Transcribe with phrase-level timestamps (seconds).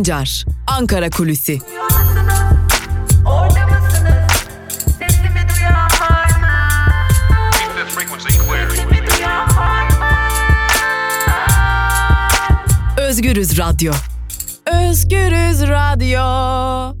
[0.00, 1.58] Sancar, Ankara Kulüsi.
[12.98, 13.92] Özgürüz Radyo.
[14.66, 16.96] Özgürüz Radyo.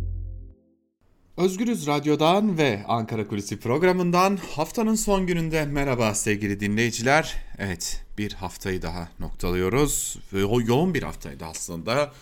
[1.36, 7.34] Özgürüz Radyo'dan ve Ankara Kulisi programından haftanın son gününde merhaba sevgili dinleyiciler.
[7.58, 12.12] Evet bir haftayı daha noktalıyoruz ve o yoğun bir haftaydı aslında.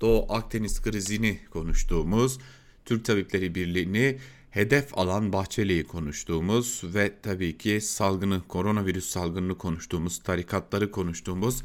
[0.00, 2.38] Doğu Akdeniz krizini konuştuğumuz,
[2.84, 4.18] Türk Tabipleri Birliği'ni
[4.50, 11.62] hedef alan Bahçeli'yi konuştuğumuz ve tabii ki salgını, koronavirüs salgınını konuştuğumuz, tarikatları konuştuğumuz,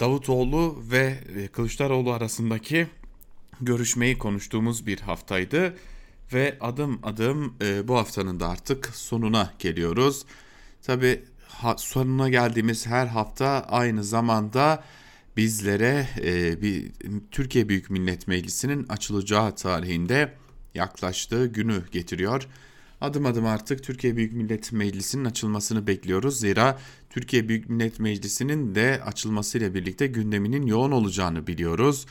[0.00, 1.18] Davutoğlu ve
[1.52, 2.86] Kılıçdaroğlu arasındaki
[3.60, 5.74] görüşmeyi konuştuğumuz bir haftaydı
[6.32, 10.24] ve adım adım e, bu haftanın da artık sonuna geliyoruz.
[10.82, 14.84] Tabi ha, sonuna geldiğimiz her hafta aynı zamanda
[15.40, 16.90] bizlere e, bir
[17.30, 20.34] Türkiye Büyük Millet Meclisi'nin açılacağı tarihinde
[20.74, 22.48] yaklaştığı günü getiriyor.
[23.00, 26.40] Adım adım artık Türkiye Büyük Millet Meclisi'nin açılmasını bekliyoruz.
[26.40, 26.78] Zira
[27.10, 32.06] Türkiye Büyük Millet Meclisi'nin de açılmasıyla birlikte gündeminin yoğun olacağını biliyoruz.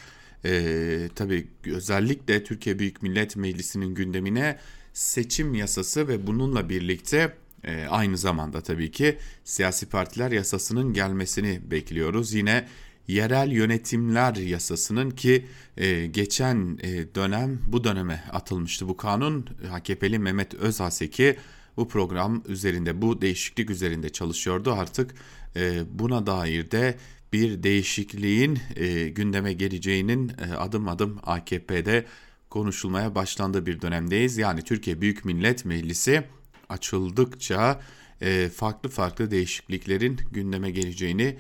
[0.46, 4.58] Ee, tabii özellikle Türkiye Büyük Millet Meclisi'nin gündemine
[4.94, 12.34] seçim yasası ve bununla birlikte e, aynı zamanda tabii ki siyasi partiler yasasının gelmesini bekliyoruz.
[12.34, 12.68] Yine
[13.10, 15.46] yerel yönetimler yasasının ki
[15.78, 19.46] e, geçen e, dönem bu döneme atılmıştı bu kanun.
[19.72, 21.38] AKP'li Mehmet Özhaseki
[21.78, 24.74] bu program üzerinde bu değişiklik üzerinde çalışıyordu.
[24.74, 25.16] Artık
[25.56, 26.98] e, buna dair de
[27.34, 32.06] bir değişikliğin e, gündeme geleceğinin e, adım adım AKP'de
[32.50, 34.38] konuşulmaya başlandığı bir dönemdeyiz.
[34.38, 36.24] Yani Türkiye Büyük Millet Meclisi
[36.70, 37.82] açıldıkça
[38.22, 41.38] e, farklı farklı değişikliklerin gündeme geleceğini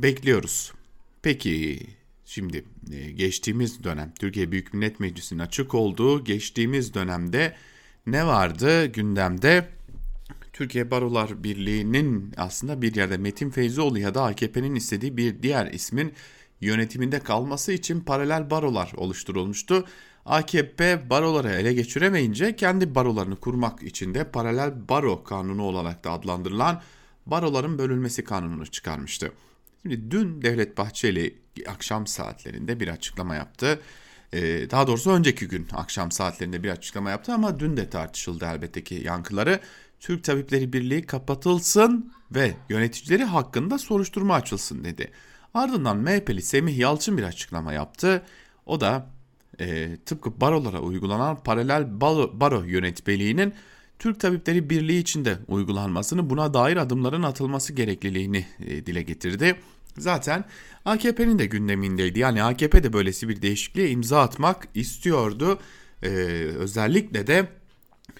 [0.00, 0.75] bekliyoruz.
[1.26, 1.80] Peki
[2.24, 7.56] şimdi e, geçtiğimiz dönem Türkiye Büyük Millet Meclisi'nin açık olduğu geçtiğimiz dönemde
[8.06, 9.68] ne vardı gündemde?
[10.52, 16.12] Türkiye Barolar Birliği'nin aslında bir yerde Metin Feyzioğlu ya da AKP'nin istediği bir diğer ismin
[16.60, 19.84] yönetiminde kalması için paralel barolar oluşturulmuştu.
[20.26, 26.82] AKP baroları ele geçiremeyince kendi barolarını kurmak için de paralel baro kanunu olarak da adlandırılan
[27.26, 29.32] baroların bölünmesi kanununu çıkarmıştı.
[29.86, 33.80] Şimdi dün Devlet Bahçeli akşam saatlerinde bir açıklama yaptı.
[34.32, 38.84] Ee, daha doğrusu önceki gün akşam saatlerinde bir açıklama yaptı ama dün de tartışıldı elbette
[38.84, 39.60] ki yankıları.
[40.00, 45.10] Türk Tabipleri Birliği kapatılsın ve yöneticileri hakkında soruşturma açılsın dedi.
[45.54, 48.22] Ardından MHP'li Semih Yalçın bir açıklama yaptı.
[48.66, 49.10] O da
[49.60, 53.54] e, tıpkı barolara uygulanan paralel baro, baro yönetmeliğinin
[53.98, 59.56] Türk Tabipleri Birliği içinde uygulanmasını buna dair adımların atılması gerekliliğini e, dile getirdi.
[59.98, 60.44] Zaten
[60.84, 62.18] AKP'nin de gündemindeydi.
[62.18, 65.58] Yani AKP de böylesi bir değişikliğe imza atmak istiyordu.
[66.02, 66.08] Ee,
[66.58, 67.48] özellikle de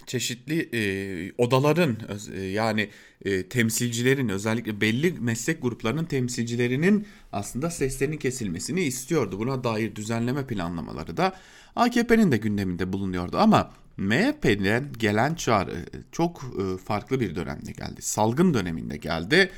[0.07, 1.97] çeşitli e, odaların
[2.35, 2.91] e, yani
[3.25, 9.39] e, temsilcilerin özellikle belli meslek gruplarının temsilcilerinin aslında seslerinin kesilmesini istiyordu.
[9.39, 11.33] Buna dair düzenleme planlamaları da
[11.77, 18.03] AKP'nin de gündeminde bulunuyordu ama MHP'den gelen çağrı e, çok e, farklı bir dönemde geldi.
[18.03, 19.51] Salgın döneminde geldi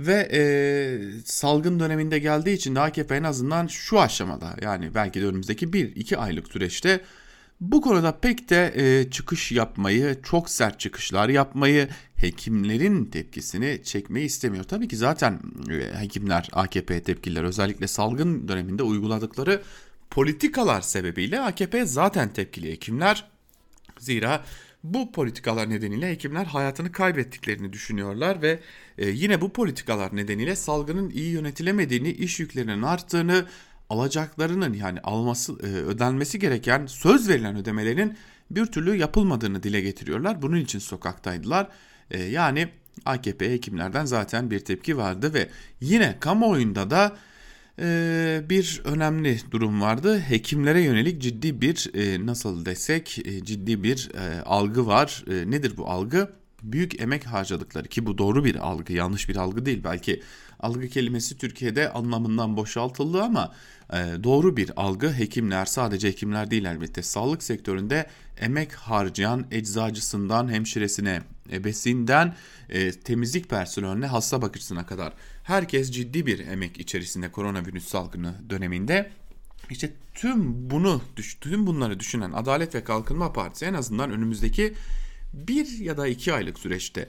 [0.00, 0.42] ve e,
[1.24, 6.16] salgın döneminde geldiği için de AKP en azından şu aşamada yani belki de önümüzdeki 1-2
[6.16, 7.00] aylık süreçte
[7.62, 14.64] bu konuda pek de e, çıkış yapmayı, çok sert çıkışlar yapmayı, hekimlerin tepkisini çekmeyi istemiyor.
[14.64, 15.40] Tabii ki zaten
[15.70, 19.62] e, hekimler, AKP tepkiler özellikle salgın döneminde uyguladıkları
[20.10, 23.31] politikalar sebebiyle AKP zaten tepkili hekimler.
[24.02, 24.44] Zira
[24.84, 28.60] bu politikalar nedeniyle hekimler hayatını kaybettiklerini düşünüyorlar ve
[28.98, 33.46] e, yine bu politikalar nedeniyle salgının iyi yönetilemediğini, iş yüklerinin arttığını,
[33.90, 38.16] alacaklarının yani alması e, ödenmesi gereken söz verilen ödemelerin
[38.50, 40.42] bir türlü yapılmadığını dile getiriyorlar.
[40.42, 41.68] Bunun için sokaktaydılar.
[42.10, 42.68] E, yani
[43.04, 45.48] AKP hekimlerden zaten bir tepki vardı ve
[45.80, 47.16] yine kamuoyunda da
[48.48, 50.18] bir önemli durum vardı.
[50.18, 55.24] Hekimlere yönelik ciddi bir e, nasıl desek e, ciddi bir e, algı var.
[55.26, 56.41] Nedir bu algı?
[56.62, 59.84] Büyük emek harcadıkları ki bu doğru bir algı yanlış bir algı değil.
[59.84, 60.22] Belki
[60.60, 63.54] algı kelimesi Türkiye'de anlamından boşaltıldı ama
[63.92, 68.06] e, doğru bir algı hekimler sadece hekimler değil elbette sağlık sektöründe
[68.40, 71.22] emek harcayan eczacısından hemşiresine
[71.52, 72.34] ebesinden
[72.68, 75.12] e, temizlik personeline hasta bakıcısına kadar
[75.44, 79.10] herkes ciddi bir emek içerisinde koronavirüs salgını döneminde
[79.70, 81.02] işte tüm bunu
[81.40, 84.74] tüm bunları düşünen Adalet ve Kalkınma Partisi en azından önümüzdeki
[85.32, 87.08] bir ya da iki aylık süreçte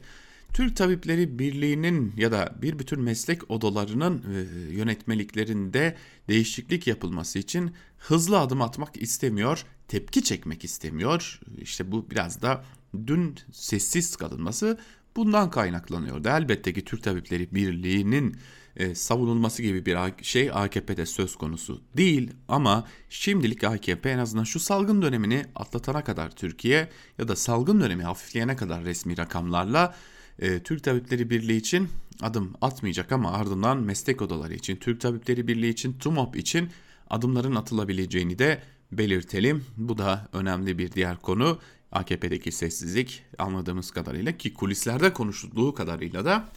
[0.54, 5.96] Türk Tabipleri Birliği'nin ya da bir bütün meslek odalarının e, yönetmeliklerinde
[6.28, 11.40] değişiklik yapılması için hızlı adım atmak istemiyor, tepki çekmek istemiyor.
[11.58, 12.66] İşte bu biraz da
[13.08, 14.80] dün sessiz kalınması
[15.16, 16.28] bundan kaynaklanıyordu.
[16.28, 18.36] Elbette ki Türk Tabipleri Birliği'nin
[18.78, 24.60] e, savunulması gibi bir şey AKP'de söz konusu değil ama şimdilik AKP en azından şu
[24.60, 29.96] salgın dönemini atlatana kadar Türkiye ya da salgın dönemi hafifleyene kadar resmi rakamlarla
[30.40, 31.90] e, Türk Tabipleri Birliği için
[32.22, 36.70] adım atmayacak ama ardından meslek odaları için, Türk Tabipleri Birliği için, TUMOP için
[37.10, 38.62] adımların atılabileceğini de
[38.92, 39.66] belirtelim.
[39.78, 41.60] Bu da önemli bir diğer konu.
[41.92, 46.50] AKP'deki sessizlik anladığımız kadarıyla ki kulislerde konuşulduğu kadarıyla da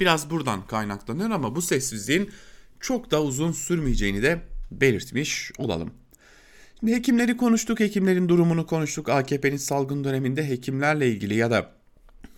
[0.00, 2.30] biraz buradan kaynaklanıyor ama bu sessizliğin
[2.80, 4.40] çok da uzun sürmeyeceğini de
[4.70, 5.90] belirtmiş olalım.
[6.80, 9.08] Şimdi hekimleri konuştuk, hekimlerin durumunu konuştuk.
[9.08, 11.72] AKP'nin salgın döneminde hekimlerle ilgili ya da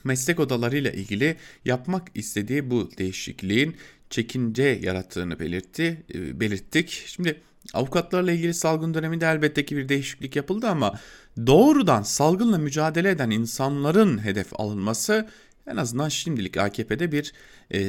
[0.05, 3.77] meslek odalarıyla ilgili yapmak istediği bu değişikliğin
[4.11, 7.03] çekince yarattığını belirtti, e, belirttik.
[7.07, 7.41] Şimdi
[7.75, 11.01] avukatlarla ilgili salgın döneminde elbette ki bir değişiklik yapıldı ama
[11.47, 15.29] doğrudan salgınla mücadele eden insanların hedef alınması
[15.71, 17.33] en azından şimdilik AKP'de bir
[17.75, 17.81] e,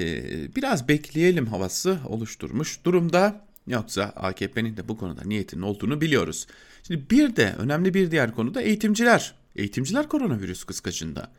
[0.55, 3.45] biraz bekleyelim havası oluşturmuş durumda.
[3.67, 6.47] Yoksa AKP'nin de bu konuda niyetinin olduğunu biliyoruz.
[6.87, 9.33] Şimdi bir de önemli bir diğer konu da eğitimciler.
[9.55, 11.31] Eğitimciler koronavirüs kıskacında.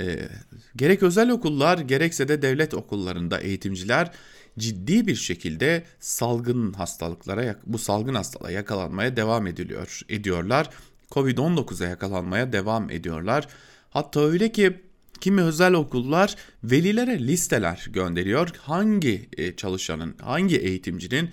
[0.00, 0.28] E,
[0.76, 4.10] gerek özel okullar gerekse de devlet okullarında eğitimciler
[4.58, 10.70] ciddi bir şekilde salgın hastalıklara bu salgın hastalığa yakalanmaya devam ediliyor ediyorlar.
[11.10, 13.48] Covid-19'a yakalanmaya devam ediyorlar.
[13.90, 14.80] Hatta öyle ki
[15.20, 18.50] kimi özel okullar velilere listeler gönderiyor.
[18.62, 21.30] Hangi e, çalışanın, hangi eğitimcinin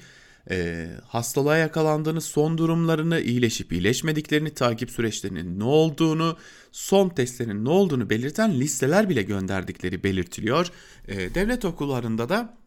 [0.50, 6.38] e, hastalığa yakalandığını, son durumlarını, iyileşip iyileşmediklerini, takip süreçlerinin ne olduğunu,
[6.72, 10.72] son testlerin ne olduğunu belirten listeler bile gönderdikleri belirtiliyor.
[11.08, 12.58] E, devlet okullarında da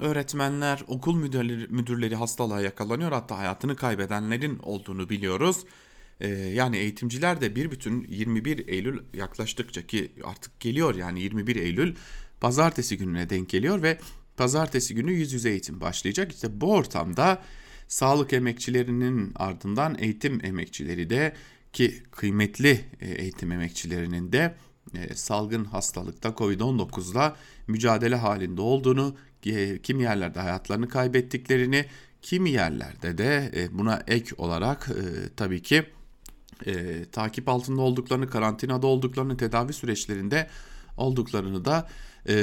[0.00, 5.56] öğretmenler, okul müdürleri, müdürleri hastalığa yakalanıyor hatta hayatını kaybedenlerin olduğunu biliyoruz.
[6.20, 11.94] Ee, yani eğitimciler de bir bütün 21 Eylül yaklaştıkça ki artık geliyor yani 21 Eylül
[12.40, 13.98] pazartesi gününe denk geliyor ve
[14.36, 16.32] pazartesi günü yüz yüze eğitim başlayacak.
[16.32, 17.42] İşte bu ortamda
[17.88, 21.34] sağlık emekçilerinin ardından eğitim emekçileri de
[21.72, 24.54] ki kıymetli e, eğitim emekçilerinin de
[24.94, 27.36] e, salgın hastalıkta Covid-19'la
[27.66, 29.16] mücadele halinde olduğunu,
[29.46, 31.86] e, kimi yerlerde hayatlarını kaybettiklerini,
[32.22, 34.88] kimi yerlerde de buna ek olarak
[35.36, 35.84] tabii ki
[37.12, 40.46] takip altında olduklarını, karantinada olduklarını, tedavi süreçlerinde
[40.96, 41.88] olduklarını da
[42.28, 42.34] e,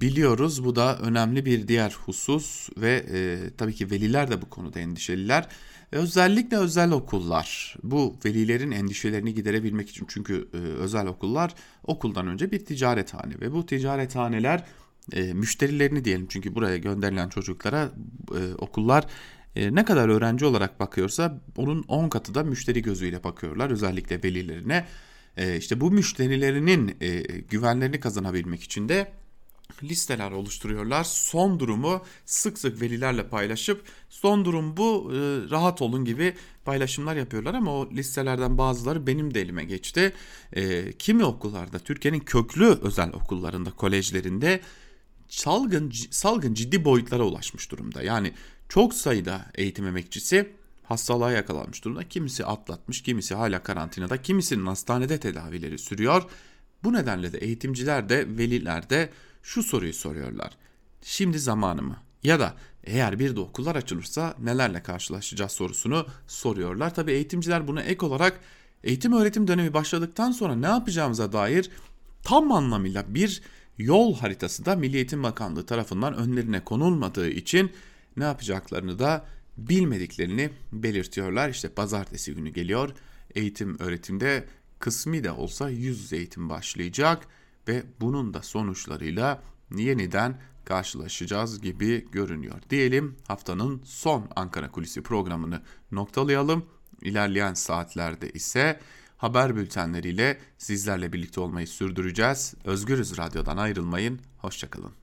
[0.00, 0.64] biliyoruz.
[0.64, 5.48] Bu da önemli bir diğer husus ve e, tabii ki veliler de bu konuda endişeliler.
[5.92, 11.54] Özellikle özel okullar bu velilerin endişelerini giderebilmek için çünkü e, özel okullar
[11.84, 14.64] okuldan önce bir ticarethane ve bu ticarethaneler
[15.12, 17.90] e, müşterilerini diyelim çünkü buraya gönderilen çocuklara
[18.30, 19.06] e, okullar
[19.56, 24.86] e, ne kadar öğrenci olarak bakıyorsa onun 10 katı da müşteri gözüyle bakıyorlar özellikle velilerine.
[25.36, 29.12] E, işte bu müşterilerinin e, güvenlerini kazanabilmek için de
[29.82, 31.04] listeler oluşturuyorlar.
[31.04, 35.16] Son durumu sık sık velilerle paylaşıp son durum bu e,
[35.50, 40.12] rahat olun gibi paylaşımlar yapıyorlar ama o listelerden bazıları benim de elime geçti.
[40.52, 44.60] E, kimi okullarda Türkiye'nin köklü özel okullarında kolejlerinde
[45.28, 48.02] salgın salgın ciddi boyutlara ulaşmış durumda.
[48.02, 48.32] Yani
[48.70, 52.08] çok sayıda eğitim emekçisi hastalığa yakalanmış durumda.
[52.08, 56.22] Kimisi atlatmış, kimisi hala karantinada, kimisinin hastanede tedavileri sürüyor.
[56.84, 59.10] Bu nedenle de eğitimciler de veliler de
[59.42, 60.52] şu soruyu soruyorlar.
[61.02, 61.96] Şimdi zamanı mı?
[62.22, 66.94] Ya da eğer bir de okullar açılırsa nelerle karşılaşacağız sorusunu soruyorlar.
[66.94, 68.40] Tabii eğitimciler buna ek olarak
[68.84, 71.70] eğitim öğretim dönemi başladıktan sonra ne yapacağımıza dair
[72.22, 73.42] tam anlamıyla bir
[73.78, 77.72] yol haritası da Milli Eğitim Bakanlığı tarafından önlerine konulmadığı için
[78.20, 79.24] ne yapacaklarını da
[79.56, 81.48] bilmediklerini belirtiyorlar.
[81.48, 82.90] İşte pazartesi günü geliyor.
[83.34, 84.44] Eğitim öğretimde
[84.78, 87.26] kısmi de olsa yüz yüze eğitim başlayacak
[87.68, 89.42] ve bunun da sonuçlarıyla
[89.76, 92.54] yeniden karşılaşacağız gibi görünüyor.
[92.70, 95.62] Diyelim haftanın son Ankara Kulisi programını
[95.92, 96.66] noktalayalım.
[97.02, 98.80] İlerleyen saatlerde ise
[99.16, 102.54] haber bültenleriyle sizlerle birlikte olmayı sürdüreceğiz.
[102.64, 104.20] Özgürüz Radyo'dan ayrılmayın.
[104.38, 104.99] Hoşçakalın.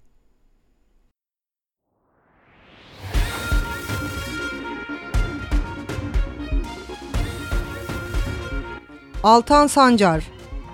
[9.28, 10.28] Altan Sancar,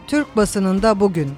[0.08, 1.32] Türk basınında bugün.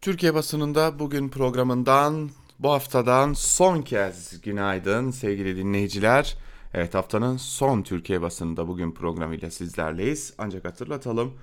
[0.00, 6.36] Türkiye basınında bugün programından bu haftadan son kez günaydın sevgili dinleyiciler.
[6.74, 10.34] Evet haftanın son Türkiye basınında bugün programıyla sizlerleyiz.
[10.38, 11.34] Ancak hatırlatalım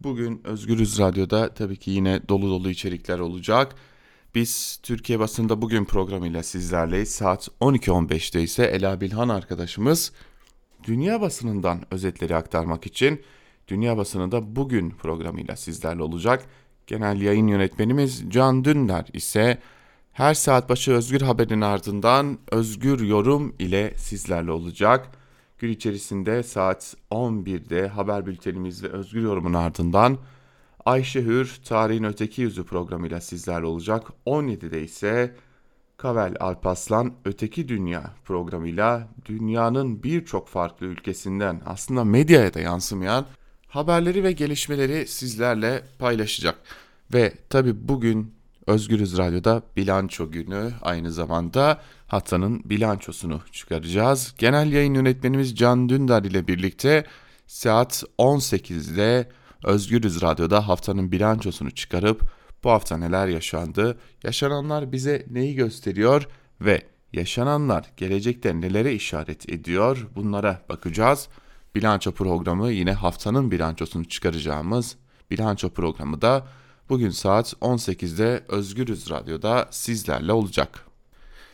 [0.00, 3.74] bugün Özgürüz Radyo'da tabii ki yine dolu dolu içerikler olacak.
[4.34, 7.10] Biz Türkiye basında bugün programıyla sizlerleyiz.
[7.10, 10.12] Saat 12.15'te ise Ela Bilhan arkadaşımız
[10.84, 13.22] dünya basınından özetleri aktarmak için
[13.68, 16.44] dünya basınında bugün programıyla sizlerle olacak.
[16.86, 19.58] Genel yayın yönetmenimiz Can Dündar ise
[20.14, 25.08] her saat başı Özgür Haber'in ardından Özgür Yorum ile sizlerle olacak.
[25.58, 30.18] Gün içerisinde saat 11'de haber bültenimiz ve Özgür Yorum'un ardından
[30.84, 34.06] Ayşe Hür Tarihin Öteki Yüzü programıyla sizlerle olacak.
[34.26, 35.36] 17'de ise
[35.96, 43.26] Kavel Alpaslan Öteki Dünya programıyla dünyanın birçok farklı ülkesinden aslında medyaya da yansımayan
[43.68, 46.58] haberleri ve gelişmeleri sizlerle paylaşacak.
[47.14, 48.33] Ve tabi bugün
[48.66, 54.34] Özgürüz Radyo'da bilanço günü aynı zamanda haftanın bilançosunu çıkaracağız.
[54.38, 57.04] Genel yayın yönetmenimiz Can Dündar ile birlikte
[57.46, 59.28] saat 18'de
[59.64, 62.30] Özgürüz Radyo'da haftanın bilançosunu çıkarıp
[62.64, 66.28] bu hafta neler yaşandı, yaşananlar bize neyi gösteriyor
[66.60, 71.28] ve yaşananlar gelecekte nelere işaret ediyor bunlara bakacağız.
[71.74, 74.96] Bilanço programı yine haftanın bilançosunu çıkaracağımız
[75.30, 76.46] bilanço programı da
[76.88, 80.86] bugün saat 18'de Özgürüz Radyo'da sizlerle olacak.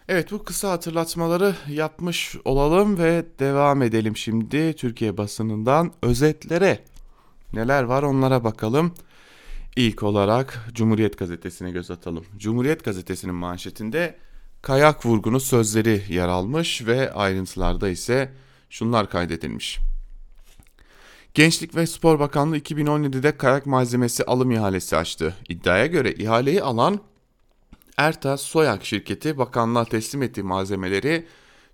[0.09, 6.85] Evet bu kısa hatırlatmaları yapmış olalım ve devam edelim şimdi Türkiye basınından özetlere.
[7.53, 8.95] Neler var onlara bakalım.
[9.77, 12.25] İlk olarak Cumhuriyet Gazetesi'ne göz atalım.
[12.37, 14.19] Cumhuriyet Gazetesi'nin manşetinde
[14.63, 18.33] kayak vurgunu sözleri yer almış ve ayrıntılarda ise
[18.71, 19.90] şunlar kaydedilmiş.
[21.35, 25.35] Gençlik ve Spor Bakanlığı 2017'de kayak malzemesi alım ihalesi açtı.
[25.49, 27.01] İddiaya göre ihaleyi alan
[27.97, 31.27] Ertas Soyak şirketi bakanlığa teslim ettiği malzemeleri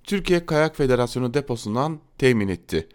[0.05, 2.89] Türkiye Kayak Federasyonu deposundan temin etti.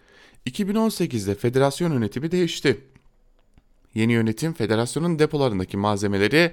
[0.45, 2.81] 2018'de federasyon yönetimi değişti.
[3.93, 6.51] Yeni yönetim federasyonun depolarındaki malzemeleri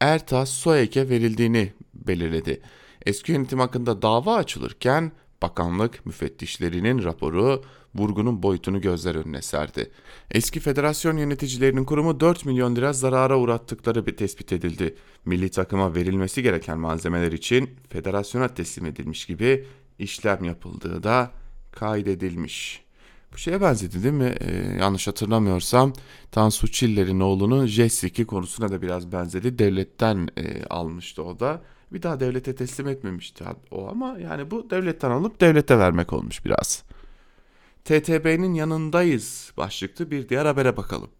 [0.00, 2.60] Ertas Soyak'e verildiğini belirledi.
[3.06, 5.12] Eski yönetim hakkında dava açılırken
[5.42, 9.90] bakanlık müfettişlerinin raporu vurgunun boyutunu gözler önüne serdi.
[10.30, 14.94] Eski federasyon yöneticilerinin kurumu 4 milyon lira zarara uğrattıkları bir tespit edildi.
[15.24, 19.64] Milli takıma verilmesi gereken malzemeler için federasyona teslim edilmiş gibi
[19.98, 21.30] işlem yapıldığı da
[21.72, 22.88] kaydedilmiş.
[23.32, 24.34] Bu şeye benzedi değil mi?
[24.40, 25.92] Ee, yanlış hatırlamıyorsam
[26.32, 29.58] Tansu Çiller'in oğlunun J2 konusuna da biraz benzedi.
[29.58, 31.62] Devletten e, almıştı o da.
[31.92, 36.84] Bir daha devlete teslim etmemişti o ama yani bu devletten alıp devlete vermek olmuş biraz.
[37.88, 41.10] TTB'nin yanındayız başlıklı bir diğer habere bakalım.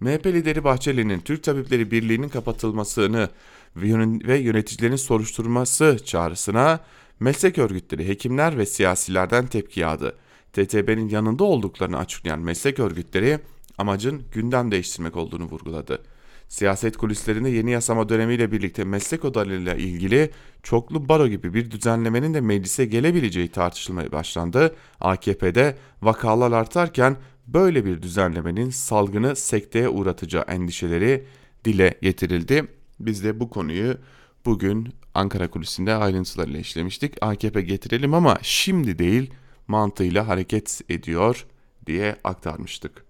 [0.00, 3.28] MHP lideri Bahçeli'nin Türk Tabipleri Birliği'nin kapatılmasını
[3.76, 6.80] ve yöneticilerin soruşturması çağrısına
[7.20, 10.16] meslek örgütleri, hekimler ve siyasilerden tepki yağdı.
[10.52, 13.38] TTB'nin yanında olduklarını açıklayan meslek örgütleri
[13.78, 16.02] amacın gündem değiştirmek olduğunu vurguladı.
[16.48, 20.30] Siyaset kulislerinde yeni yasama dönemiyle birlikte meslek odalarıyla ilgili
[20.62, 24.74] çoklu baro gibi bir düzenlemenin de meclise gelebileceği tartışılmaya başlandı.
[25.00, 31.26] AKP'de vakalar artarken böyle bir düzenlemenin salgını sekteye uğratacağı endişeleri
[31.64, 32.64] dile getirildi.
[33.00, 33.98] Biz de bu konuyu
[34.44, 37.14] bugün Ankara kulisinde ayrıntılarıyla işlemiştik.
[37.20, 39.30] AKP getirelim ama şimdi değil
[39.68, 41.46] mantığıyla hareket ediyor
[41.86, 43.07] diye aktarmıştık.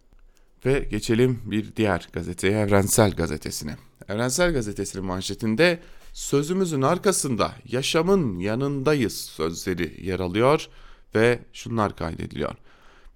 [0.67, 3.77] Ve geçelim bir diğer gazeteye Evrensel Gazetesi'ne.
[4.09, 5.81] Evrensel Gazetesi'nin manşetinde
[6.13, 10.69] sözümüzün arkasında yaşamın yanındayız sözleri yer alıyor
[11.15, 12.55] ve şunlar kaydediliyor.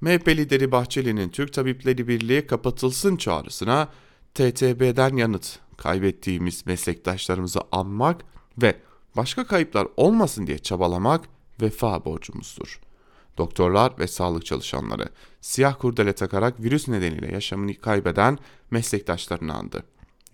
[0.01, 3.89] MHP lideri Bahçeli'nin Türk Tabipleri Birliği kapatılsın çağrısına
[4.35, 8.21] TTB'den yanıt kaybettiğimiz meslektaşlarımızı anmak
[8.63, 8.77] ve
[9.17, 11.25] başka kayıplar olmasın diye çabalamak
[11.63, 12.92] vefa borcumuzdur.''
[13.39, 15.09] Doktorlar ve sağlık çalışanları
[15.41, 18.39] siyah kurdele takarak virüs nedeniyle yaşamını kaybeden
[18.71, 19.85] meslektaşlarını andı.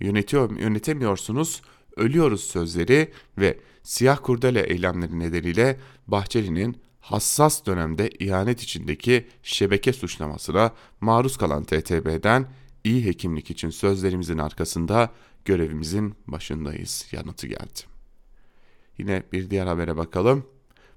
[0.00, 1.62] Yönetiyor, yönetemiyorsunuz,
[1.96, 11.36] ölüyoruz sözleri ve siyah kurdele eylemleri nedeniyle Bahçeli'nin hassas dönemde ihanet içindeki şebeke suçlamasına maruz
[11.36, 12.46] kalan TTB'den
[12.84, 15.10] iyi hekimlik için sözlerimizin arkasında
[15.44, 17.80] görevimizin başındayız yanıtı geldi.
[18.98, 20.46] Yine bir diğer habere bakalım.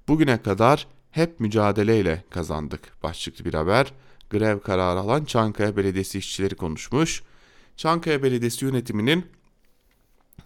[0.08, 3.94] Bugüne kadar hep mücadeleyle kazandık başlıklı bir haber.
[4.30, 7.24] Grev kararı alan Çankaya Belediyesi işçileri konuşmuş.
[7.78, 9.26] Çankaya Belediyesi yönetiminin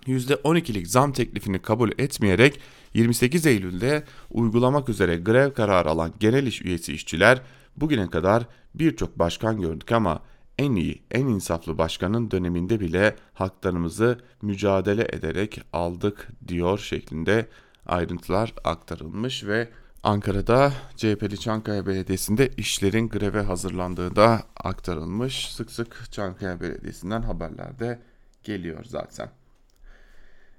[0.08, 2.60] %12'lik zam teklifini kabul etmeyerek
[2.94, 7.42] 28 Eylül'de uygulamak üzere grev kararı alan genel iş üyesi işçiler
[7.78, 8.44] bugüne kadar
[8.76, 10.22] birçok başkan gördük ama
[10.58, 17.48] en iyi, en insaflı başkanın döneminde bile haklarımızı mücadele ederek aldık diyor şeklinde
[17.86, 19.70] ayrıntılar aktarılmış ve
[20.06, 25.52] Ankara'da CHP'li Çankaya Belediyesi'nde işlerin greve hazırlandığı da aktarılmış.
[25.52, 28.00] Sık sık Çankaya Belediyesi'nden haberlerde
[28.44, 29.30] geliyor zaten.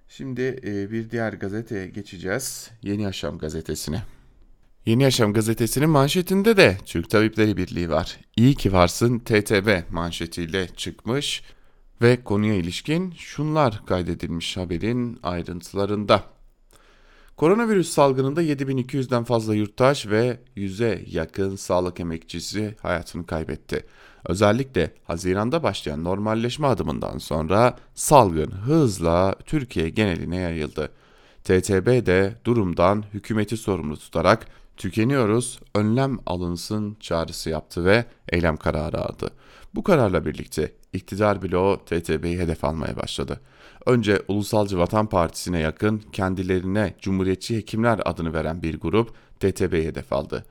[0.08, 2.70] Şimdi e, bir diğer gazeteye geçeceğiz.
[2.82, 4.02] Yeni Yaşam gazetesine.
[4.86, 8.20] Yeni Yaşam gazetesinin manşetinde de Türk Tabipleri Birliği var.
[8.36, 11.42] İyi ki varsın TTB manşetiyle çıkmış
[12.02, 16.35] ve konuya ilişkin şunlar kaydedilmiş haberin ayrıntılarında.
[17.36, 23.86] Koronavirüs salgınında 7200'den fazla yurttaş ve 100'e yakın sağlık emekçisi hayatını kaybetti.
[24.28, 30.90] Özellikle Haziran'da başlayan normalleşme adımından sonra salgın hızla Türkiye geneline yayıldı.
[31.44, 39.30] TTB de durumdan hükümeti sorumlu tutarak tükeniyoruz, önlem alınsın çağrısı yaptı ve eylem kararı aldı.
[39.74, 43.40] Bu kararla birlikte iktidar bloğu TTB'yi hedef almaya başladı.
[43.86, 50.44] Önce Ulusalcı Vatan Partisi'ne yakın kendilerine Cumhuriyetçi Hekimler adını veren bir grup TTB'yi hedef aldı.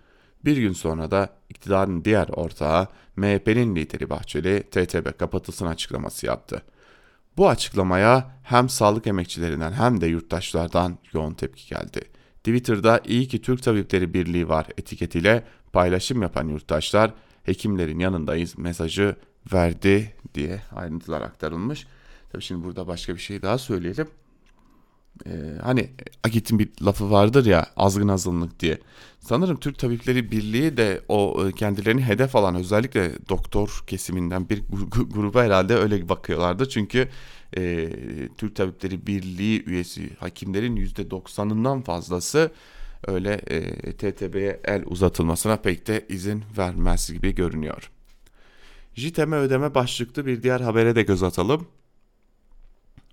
[0.45, 6.61] Bir gün sonra da iktidarın diğer ortağı MHP'nin lideri Bahçeli TTB kapatılsın açıklaması yaptı.
[7.37, 12.01] Bu açıklamaya hem sağlık emekçilerinden hem de yurttaşlardan yoğun tepki geldi.
[12.37, 17.13] Twitter'da iyi ki Türk Tabipleri Birliği var etiketiyle paylaşım yapan yurttaşlar
[17.43, 19.15] hekimlerin yanındayız mesajı
[19.53, 21.87] verdi diye ayrıntılar aktarılmış.
[22.35, 24.07] Tabii şimdi burada başka bir şey daha söyleyelim.
[25.25, 25.31] Ee,
[25.63, 25.89] hani
[26.23, 28.79] Agit'in bir lafı vardır ya azgın azınlık diye.
[29.19, 34.63] Sanırım Türk Tabipleri Birliği de o e, kendilerini hedef alan özellikle doktor kesiminden bir
[35.09, 36.69] gruba herhalde öyle bakıyorlardı.
[36.69, 37.09] Çünkü
[37.57, 37.89] e,
[38.37, 42.51] Türk Tabipleri Birliği üyesi hakimlerin %90'ından fazlası
[43.07, 47.91] öyle e, TTB'ye el uzatılmasına pek de izin vermez gibi görünüyor.
[48.95, 51.67] JITEM'e ödeme başlıklı bir diğer habere de göz atalım.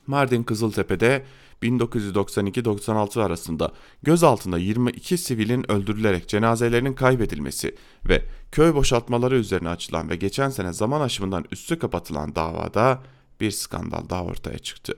[0.06, 1.24] Mardin Kızıltepe'de
[1.62, 7.74] 1992-96 arasında gözaltında 22 sivilin öldürülerek cenazelerinin kaybedilmesi
[8.08, 13.02] ve köy boşaltmaları üzerine açılan ve geçen sene zaman aşımından üstü kapatılan davada
[13.40, 14.94] bir skandal daha ortaya çıktı.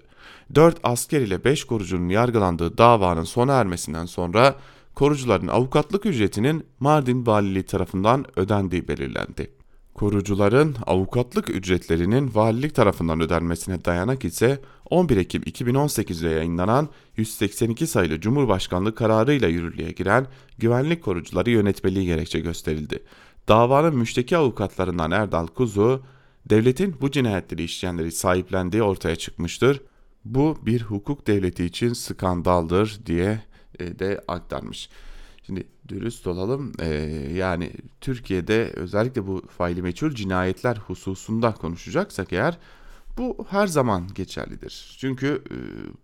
[0.55, 4.57] 4 asker ile 5 korucunun yargılandığı davanın sona ermesinden sonra
[4.95, 9.54] korucuların avukatlık ücretinin Mardin Valiliği tarafından ödendiği belirlendi.
[9.94, 18.94] Korucuların avukatlık ücretlerinin valilik tarafından ödenmesine dayanak ise 11 Ekim 2018'de yayınlanan 182 sayılı Cumhurbaşkanlığı
[18.94, 20.26] kararıyla yürürlüğe giren
[20.59, 23.02] güvenlik korucuları yönetmeliği gerekçe gösterildi.
[23.48, 26.02] Davanın müşteki avukatlarından Erdal Kuzu,
[26.46, 29.80] devletin bu cinayetleri işleyenleri sahiplendiği ortaya çıkmıştır.
[30.24, 33.42] Bu bir hukuk devleti için skandaldır diye
[33.78, 34.88] e, de aktarmış.
[35.46, 36.87] Şimdi dürüst olalım ee,
[37.35, 42.59] yani Türkiye'de özellikle bu faili meçhul cinayetler hususunda konuşacaksak eğer
[43.18, 44.96] bu her zaman geçerlidir.
[45.00, 45.57] Çünkü e,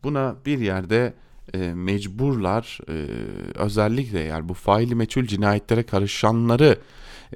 [0.04, 1.14] buna bir yerde
[1.54, 3.06] e, mecburlar e,
[3.54, 6.78] özellikle eğer bu faili meçhul cinayetlere karışanları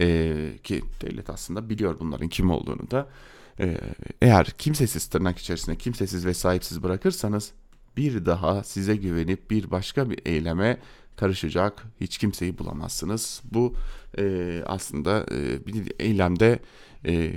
[0.01, 3.09] e, ki devlet aslında biliyor bunların kim olduğunu da
[3.61, 3.81] e,
[4.23, 7.53] eğer kimsesiz tırnak içerisinde kimsesiz ve sahipsiz bırakırsanız
[7.97, 10.79] bir daha size güvenip bir başka bir eyleme
[11.17, 13.43] karışacak hiç kimseyi bulamazsınız.
[13.53, 13.75] Bu
[14.19, 16.59] e, aslında e, bir eylemde
[17.07, 17.33] e,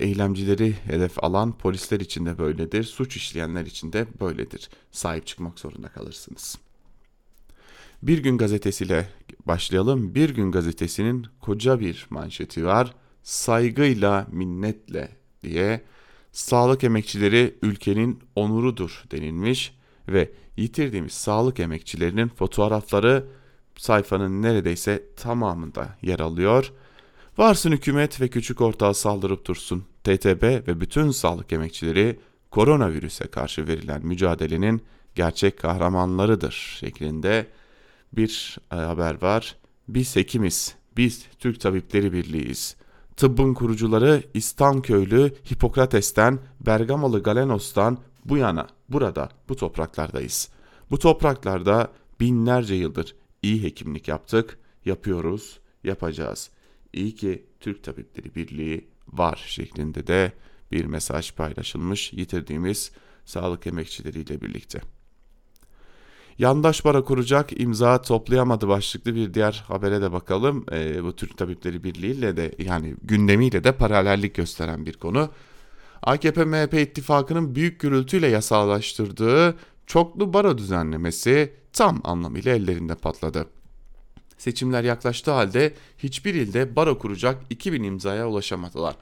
[0.00, 2.84] eylemcileri hedef alan polisler için de böyledir.
[2.84, 4.68] Suç işleyenler için de böyledir.
[4.92, 6.58] Sahip çıkmak zorunda kalırsınız.
[8.02, 9.08] Bir gün gazetesiyle
[9.46, 10.14] başlayalım.
[10.14, 12.94] Bir gün gazetesinin koca bir manşeti var.
[13.22, 15.08] Saygıyla, minnetle
[15.42, 15.82] diye
[16.32, 19.75] sağlık emekçileri ülkenin onurudur denilmiş
[20.08, 23.24] ve yitirdiğimiz sağlık emekçilerinin fotoğrafları
[23.76, 26.72] sayfanın neredeyse tamamında yer alıyor.
[27.38, 29.84] Varsın hükümet ve küçük ortağı saldırıp dursun.
[30.04, 32.18] TTB ve bütün sağlık emekçileri
[32.50, 34.82] koronavirüse karşı verilen mücadelenin
[35.14, 37.46] gerçek kahramanlarıdır şeklinde
[38.12, 39.56] bir e, haber var.
[39.88, 42.76] Biz hekimiz, biz Türk Tabipleri Birliği'yiz.
[43.16, 50.48] Tıbbın kurucuları İstanköylü Hipokrates'ten, Bergamalı Galenos'tan bu yana, burada, bu topraklardayız.
[50.90, 56.50] Bu topraklarda binlerce yıldır iyi hekimlik yaptık, yapıyoruz, yapacağız.
[56.92, 60.32] İyi ki Türk Tabipleri Birliği var şeklinde de
[60.72, 62.92] bir mesaj paylaşılmış yitirdiğimiz
[63.24, 64.80] sağlık emekçileriyle birlikte.
[66.38, 70.66] Yandaş bara kuracak imza toplayamadı başlıklı bir diğer habere de bakalım.
[70.72, 75.30] E, bu Türk Tabipleri Birliği ile de yani gündemiyle de paralellik gösteren bir konu.
[76.02, 79.56] AKP-MHP ittifakının büyük gürültüyle yasallaştırdığı
[79.86, 83.46] çoklu baro düzenlemesi tam anlamıyla ellerinde patladı.
[84.38, 88.96] Seçimler yaklaştığı halde hiçbir ilde baro kuracak 2000 imzaya ulaşamadılar.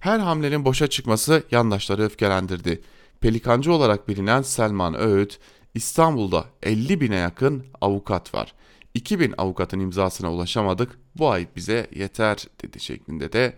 [0.00, 2.82] Her hamlenin boşa çıkması yandaşları öfkelendirdi.
[3.20, 5.38] Pelikancı olarak bilinen Selman Öğüt,
[5.74, 8.54] İstanbul'da 50 bine yakın avukat var.
[8.94, 13.54] 2000 avukatın imzasına ulaşamadık, bu ay bize yeter dedi şeklinde de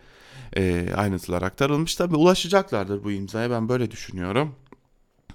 [0.57, 1.95] e, ayrıntılar aktarılmış.
[1.95, 4.55] Tabi ulaşacaklardır bu imzaya ben böyle düşünüyorum.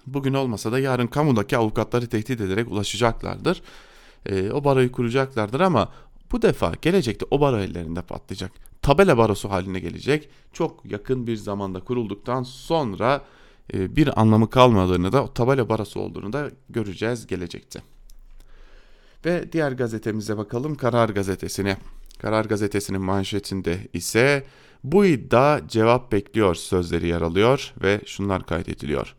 [0.08, 3.62] Bugün olmasa da yarın kamudaki avukatları tehdit ederek ulaşacaklardır.
[4.26, 5.92] E, o baroyu kuracaklardır ama
[6.32, 8.52] bu defa gelecekte o baro ellerinde patlayacak.
[8.82, 10.30] Tabela barosu haline gelecek.
[10.54, 13.22] Çok yakın bir zamanda kurulduktan sonra
[13.74, 17.82] e, bir anlamı kalmadığını da o tabela barosu olduğunu da göreceğiz gelecekte.
[19.26, 21.78] Ve diğer gazetemize bakalım Karar Gazetesi'ne.
[22.20, 24.44] Karar Gazetesi'nin manşetinde ise
[24.84, 29.16] bu iddia cevap bekliyor sözleri yer alıyor ve şunlar kaydediliyor.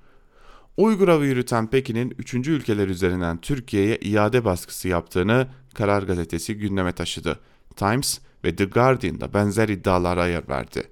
[0.77, 2.35] Uygur avı yürüten Pekin'in 3.
[2.35, 7.41] ülkeler üzerinden Türkiye'ye iade baskısı yaptığını Karar Gazetesi gündeme taşıdı.
[7.77, 10.83] Times ve The Guardian'da benzer iddialara yer verdi.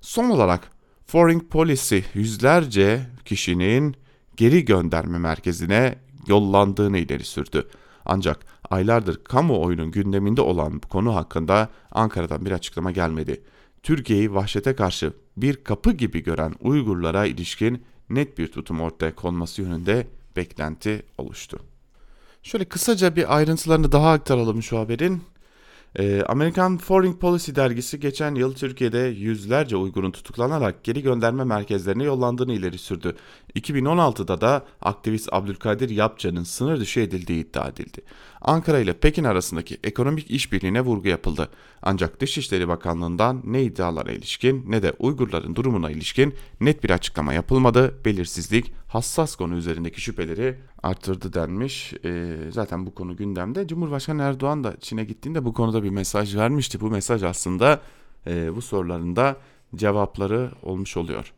[0.00, 0.70] Son olarak
[1.06, 3.96] Foreign Policy yüzlerce kişinin
[4.36, 7.68] geri gönderme merkezine yollandığını ileri sürdü.
[8.04, 8.38] Ancak
[8.70, 13.42] aylardır kamuoyunun gündeminde olan bu konu hakkında Ankara'dan bir açıklama gelmedi.
[13.82, 20.06] Türkiye'yi vahşete karşı bir kapı gibi gören Uygurlara ilişkin net bir tutum ortaya konması yönünde
[20.36, 21.58] beklenti oluştu.
[22.42, 25.22] Şöyle kısaca bir ayrıntılarını daha aktaralım şu haberin.
[25.98, 32.52] Ee, Amerikan Foreign Policy dergisi geçen yıl Türkiye'de yüzlerce Uygur'un tutuklanarak geri gönderme merkezlerine yollandığını
[32.52, 33.16] ileri sürdü.
[33.56, 38.00] 2016'da da aktivist Abdülkadir Yapcan'ın sınır dışı edildiği iddia edildi.
[38.40, 41.48] Ankara ile Pekin arasındaki ekonomik işbirliğine vurgu yapıldı.
[41.82, 47.94] Ancak Dışişleri Bakanlığı'ndan ne iddialara ilişkin ne de Uygurların durumuna ilişkin net bir açıklama yapılmadı.
[48.04, 51.94] Belirsizlik hassas konu üzerindeki şüpheleri arttırdı denmiş.
[52.04, 53.66] E, zaten bu konu gündemde.
[53.66, 56.80] Cumhurbaşkanı Erdoğan da Çin'e gittiğinde bu konuda bir mesaj vermişti.
[56.80, 57.80] Bu mesaj aslında
[58.26, 59.36] e, bu sorularında
[59.76, 61.32] cevapları olmuş oluyor.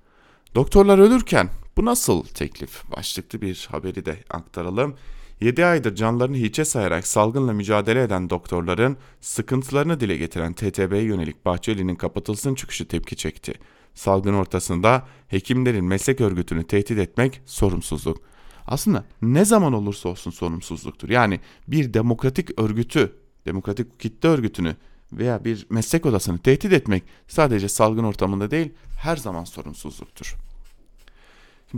[0.55, 2.91] Doktorlar ölürken bu nasıl teklif?
[2.97, 4.95] Başlıklı bir haberi de aktaralım.
[5.41, 11.95] 7 aydır canlarını hiçe sayarak salgınla mücadele eden doktorların sıkıntılarını dile getiren TTB'ye yönelik Bahçeli'nin
[11.95, 13.55] kapatılsın çıkışı tepki çekti.
[13.95, 18.34] Salgın ortasında hekimlerin meslek örgütünü tehdit etmek sorumsuzluk.
[18.67, 21.09] Aslında ne zaman olursa olsun sorumsuzluktur.
[21.09, 23.13] Yani bir demokratik örgütü,
[23.47, 24.77] demokratik kitle örgütünü
[25.13, 30.37] veya bir meslek odasını tehdit etmek sadece salgın ortamında değil her zaman sorumsuzluktur.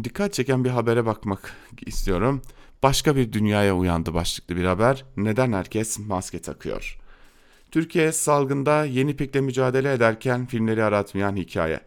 [0.04, 2.42] Dikkat çeken bir habere bakmak istiyorum.
[2.82, 5.04] Başka bir dünyaya uyandı başlıklı bir haber.
[5.16, 6.98] Neden herkes maske takıyor?
[7.70, 11.80] Türkiye salgında yeni pikle mücadele ederken filmleri aratmayan hikaye.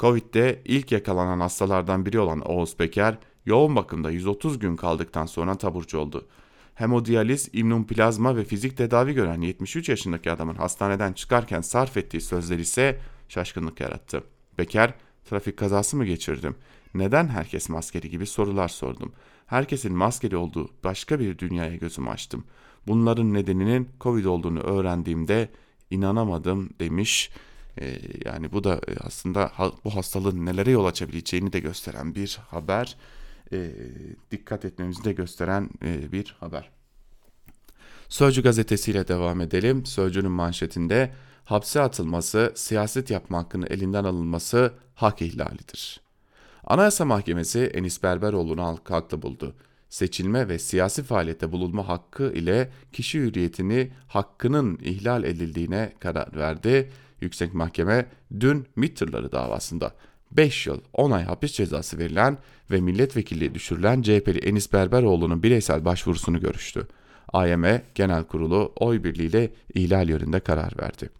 [0.00, 5.98] Covid'de ilk yakalanan hastalardan biri olan Oğuz Peker, yoğun bakımda 130 gün kaldıktan sonra taburcu
[5.98, 6.26] oldu.
[6.74, 13.00] Hemodiyaliz, immunplazma ve fizik tedavi gören 73 yaşındaki adamın hastaneden çıkarken sarf ettiği sözler ise
[13.28, 14.22] şaşkınlık yarattı.
[14.56, 16.56] Peker, trafik kazası mı geçirdim?
[16.94, 19.12] Neden herkes maskeli gibi sorular sordum.
[19.46, 22.44] Herkesin maskeli olduğu başka bir dünyaya gözümü açtım.
[22.86, 25.48] Bunların nedeninin Covid olduğunu öğrendiğimde
[25.90, 27.30] inanamadım demiş.
[27.80, 29.52] Ee, yani bu da e, aslında
[29.84, 32.96] bu hastalığın nelere yol açabileceğini de gösteren bir haber.
[33.52, 33.70] Ee,
[34.30, 36.70] dikkat etmemizi de gösteren e, bir haber.
[38.08, 39.86] Sözcü gazetesiyle devam edelim.
[39.86, 41.12] Sözcünün manşetinde
[41.44, 46.00] hapse atılması, siyaset yapma hakkının elinden alınması hak ihlalidir.
[46.64, 49.54] Anayasa Mahkemesi Enis Berberoğlu'nu haklı buldu.
[49.88, 56.90] Seçilme ve siyasi faaliyette bulunma hakkı ile kişi hürriyetini hakkının ihlal edildiğine karar verdi.
[57.20, 58.06] Yüksek Mahkeme
[58.40, 59.00] dün MİT
[59.32, 59.94] davasında
[60.32, 62.38] 5 yıl 10 ay hapis cezası verilen
[62.70, 66.86] ve milletvekilliği düşürülen CHP'li Enis Berberoğlu'nun bireysel başvurusunu görüştü.
[67.32, 71.10] AYM Genel Kurulu oy birliğiyle ihlal yönünde karar verdi.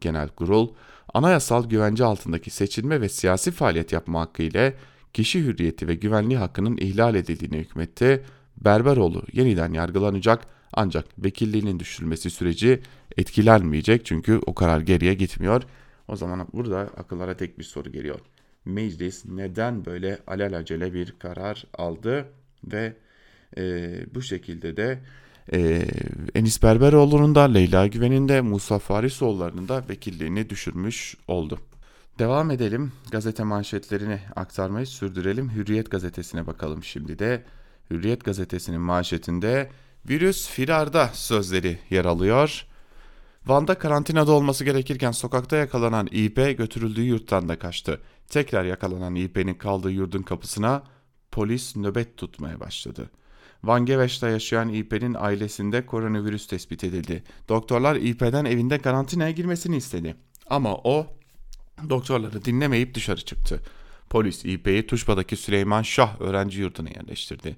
[0.00, 0.68] Genel Kurul,
[1.14, 4.74] anayasal güvence altındaki seçilme ve siyasi faaliyet yapma hakkı ile
[5.12, 8.24] kişi hürriyeti ve güvenliği hakkının ihlal edildiğini hükmetti.
[8.64, 12.80] Berberoğlu yeniden yargılanacak ancak vekilliğinin düşürülmesi süreci
[13.16, 15.62] etkilenmeyecek çünkü o karar geriye gitmiyor.
[16.08, 18.20] O zaman burada akıllara tek bir soru geliyor.
[18.66, 22.28] Meclis neden böyle alelacele bir karar aldı
[22.64, 22.96] ve
[23.56, 24.98] e, bu şekilde de
[25.52, 25.86] e,
[26.34, 31.58] Enis Berberoğlu'nun da Leyla Güven'in de Musa Farisoğulları'nın da vekilliğini düşürmüş oldu.
[32.18, 32.92] Devam edelim.
[33.10, 35.50] Gazete manşetlerini aktarmayı sürdürelim.
[35.50, 37.44] Hürriyet gazetesine bakalım şimdi de.
[37.90, 39.70] Hürriyet gazetesinin manşetinde
[40.08, 42.66] virüs firarda sözleri yer alıyor.
[43.46, 48.00] Van'da karantinada olması gerekirken sokakta yakalanan İP götürüldüğü yurttan da kaçtı.
[48.28, 50.82] Tekrar yakalanan İP'nin kaldığı yurdun kapısına
[51.32, 53.10] polis nöbet tutmaya başladı.
[53.64, 57.24] Van Geveş'te yaşayan İP'nin ailesinde koronavirüs tespit edildi.
[57.48, 60.16] Doktorlar İP'den evinde karantinaya girmesini istedi.
[60.46, 61.06] Ama o
[61.88, 63.60] doktorları dinlemeyip dışarı çıktı.
[64.10, 67.56] Polis İP'yi Tuşba'daki Süleyman Şah öğrenci yurduna yerleştirdi.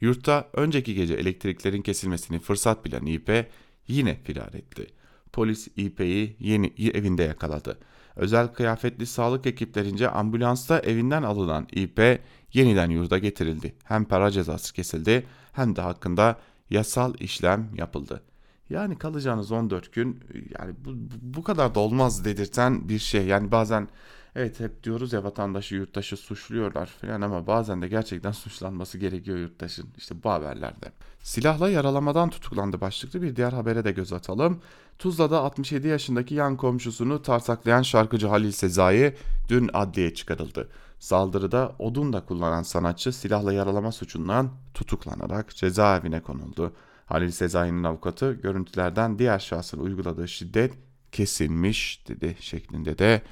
[0.00, 3.50] Yurtta önceki gece elektriklerin kesilmesini fırsat bilen İP
[3.88, 4.86] yine firar etti.
[5.32, 7.78] Polis İP'yi yeni evinde yakaladı.
[8.16, 12.20] Özel kıyafetli sağlık ekiplerince ambulansta evinden alınan İP
[12.52, 13.74] yeniden yurda getirildi.
[13.84, 16.36] Hem para cezası kesildi hem de hakkında
[16.70, 18.22] yasal işlem yapıldı.
[18.70, 20.20] Yani kalacağınız 14 gün
[20.58, 20.90] yani bu,
[21.22, 23.26] bu kadar da olmaz dedirten bir şey.
[23.26, 23.88] Yani bazen
[24.36, 29.88] evet hep diyoruz ya vatandaşı yurttaşı suçluyorlar falan ama bazen de gerçekten suçlanması gerekiyor yurttaşın.
[29.96, 30.92] İşte bu haberlerde.
[31.20, 34.60] Silahla yaralamadan tutuklandı başlıklı bir diğer habere de göz atalım.
[35.02, 39.14] Tuzla'da 67 yaşındaki yan komşusunu tartaklayan şarkıcı Halil Sezai
[39.48, 40.68] dün adliye çıkarıldı.
[40.98, 46.72] Saldırıda odun da kullanan sanatçı silahla yaralama suçundan tutuklanarak cezaevine konuldu.
[47.06, 50.72] Halil Sezai'nin avukatı görüntülerden diğer şahsın uyguladığı şiddet
[51.12, 53.22] kesilmiş dedi şeklinde de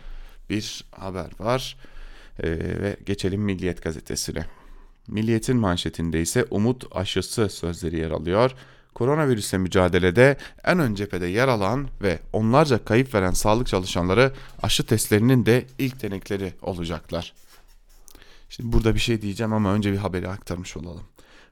[0.51, 1.77] bir haber var.
[2.43, 4.47] Ee, ve geçelim Milliyet gazetesine.
[5.09, 8.55] Milliyet'in manşetinde ise umut aşısı sözleri yer alıyor.
[8.95, 15.47] Koronavirüse mücadelede en ön cephede yer alan ve onlarca kayıp veren sağlık çalışanları aşı testlerinin
[15.47, 17.33] de ilk denekleri olacaklar.
[18.49, 21.05] Şimdi burada bir şey diyeceğim ama önce bir haberi aktarmış olalım.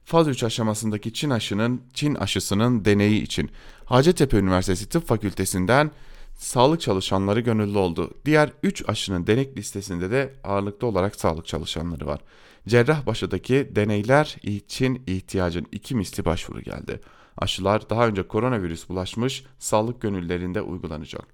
[0.05, 3.49] Faz 3 aşamasındaki Çin aşının Çin aşısının deneyi için
[3.85, 5.91] Hacettepe Üniversitesi Tıp Fakültesinden
[6.37, 8.11] sağlık çalışanları gönüllü oldu.
[8.25, 12.19] Diğer 3 aşının denek listesinde de ağırlıklı olarak sağlık çalışanları var.
[12.67, 16.99] Cerrahpaşa'daki deneyler için ihtiyacın iki misli başvuru geldi.
[17.39, 21.25] Aşılar daha önce koronavirüs bulaşmış sağlık gönüllerinde uygulanacak.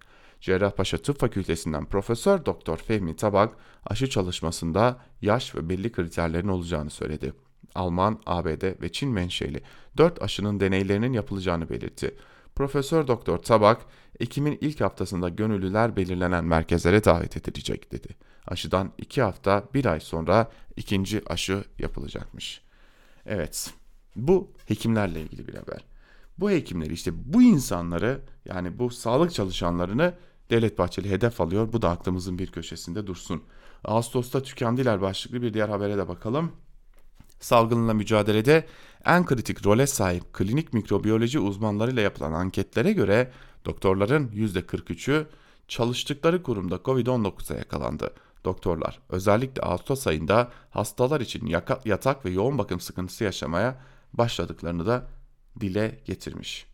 [0.41, 7.33] Cerrahpaşa Tıp Fakültesinden Profesör Doktor Fehmi Tabak aşı çalışmasında yaş ve belli kriterlerin olacağını söyledi.
[7.75, 9.61] Alman, ABD ve Çin menşeli
[9.97, 12.15] 4 aşının deneylerinin yapılacağını belirtti.
[12.55, 13.81] Profesör Doktor Tabak,
[14.19, 18.07] Ekim'in ilk haftasında gönüllüler belirlenen merkezlere davet edilecek dedi.
[18.47, 22.61] Aşıdan 2 hafta 1 ay sonra ikinci aşı yapılacakmış.
[23.25, 23.73] Evet
[24.15, 25.94] bu hekimlerle ilgili bir haber.
[26.37, 30.13] Bu hekimleri işte bu insanları yani bu sağlık çalışanlarını
[30.49, 31.73] Devlet Bahçeli hedef alıyor.
[31.73, 33.43] Bu da aklımızın bir köşesinde dursun.
[33.83, 36.51] Ağustos'ta tükendiler başlıklı bir diğer habere de bakalım.
[37.39, 38.65] Salgınla mücadelede
[39.05, 43.31] en kritik role sahip klinik mikrobiyoloji uzmanlarıyla yapılan anketlere göre
[43.65, 45.25] doktorların %43'ü
[45.67, 48.13] çalıştıkları kurumda COVID-19'a yakalandı.
[48.45, 51.53] Doktorlar özellikle Ağustos ayında hastalar için
[51.85, 53.81] yatak ve yoğun bakım sıkıntısı yaşamaya
[54.13, 55.07] başladıklarını da
[55.59, 56.65] dile getirmiş.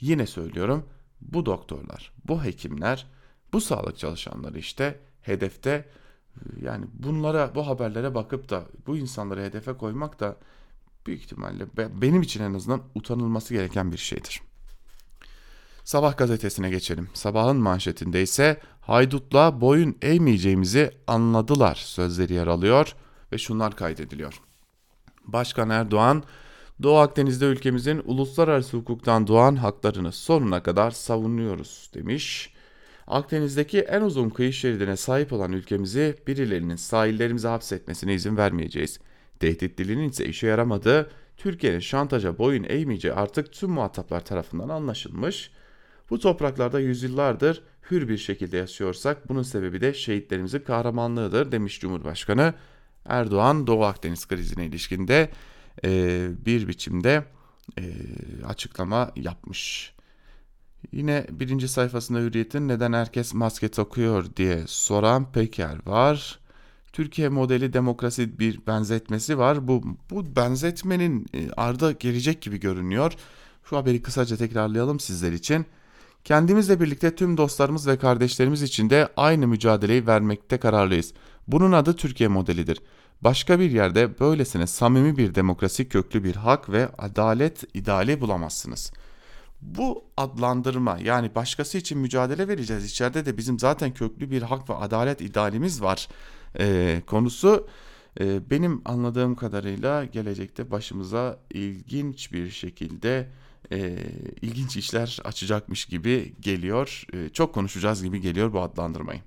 [0.00, 0.86] Yine söylüyorum
[1.20, 3.06] bu doktorlar, bu hekimler,
[3.52, 5.88] bu sağlık çalışanları işte hedefte
[6.62, 10.36] yani bunlara bu haberlere bakıp da bu insanları hedefe koymak da
[11.06, 14.40] büyük ihtimalle benim için en azından utanılması gereken bir şeydir.
[15.84, 17.08] Sabah gazetesine geçelim.
[17.14, 22.94] Sabahın manşetinde ise haydutla boyun eğmeyeceğimizi anladılar sözleri yer alıyor
[23.32, 24.40] ve şunlar kaydediliyor.
[25.24, 26.22] Başkan Erdoğan,
[26.82, 32.52] Doğu Akdeniz'de ülkemizin uluslararası hukuktan doğan haklarını sonuna kadar savunuyoruz demiş.
[33.06, 39.00] Akdeniz'deki en uzun kıyı şeridine sahip olan ülkemizi birilerinin sahillerimize hapsetmesine izin vermeyeceğiz.
[39.40, 45.50] Tehdit dilinin ise işe yaramadığı, Türkiye'nin şantaja boyun eğmeyeceği artık tüm muhataplar tarafından anlaşılmış.
[46.10, 52.54] Bu topraklarda yüzyıllardır hür bir şekilde yaşıyorsak bunun sebebi de şehitlerimizin kahramanlığıdır demiş Cumhurbaşkanı
[53.04, 55.28] Erdoğan Doğu Akdeniz krizine ilişkinde
[55.84, 57.24] e, bir biçimde
[57.78, 57.84] e,
[58.46, 59.92] açıklama yapmış.
[60.92, 66.38] Yine birinci sayfasında Hürriyet'in neden herkes maske takıyor diye soran Peker var.
[66.92, 69.68] Türkiye modeli demokrasi bir benzetmesi var.
[69.68, 73.12] Bu, bu benzetmenin e, arda gelecek gibi görünüyor.
[73.64, 75.66] Şu haberi kısaca tekrarlayalım sizler için.
[76.24, 81.12] Kendimizle birlikte tüm dostlarımız ve kardeşlerimiz için de aynı mücadeleyi vermekte kararlıyız.
[81.48, 82.80] Bunun adı Türkiye modelidir.
[83.20, 88.92] Başka bir yerde böylesine samimi bir demokrasi köklü bir hak ve adalet ideali bulamazsınız.
[89.60, 94.74] Bu adlandırma yani başkası için mücadele vereceğiz içeride de bizim zaten köklü bir hak ve
[94.74, 96.08] adalet idealimiz var
[96.58, 97.68] e, konusu
[98.20, 103.28] e, benim anladığım kadarıyla gelecekte başımıza ilginç bir şekilde
[103.72, 103.98] e,
[104.42, 107.04] ilginç işler açacakmış gibi geliyor.
[107.12, 109.20] E, çok konuşacağız gibi geliyor bu adlandırmayı.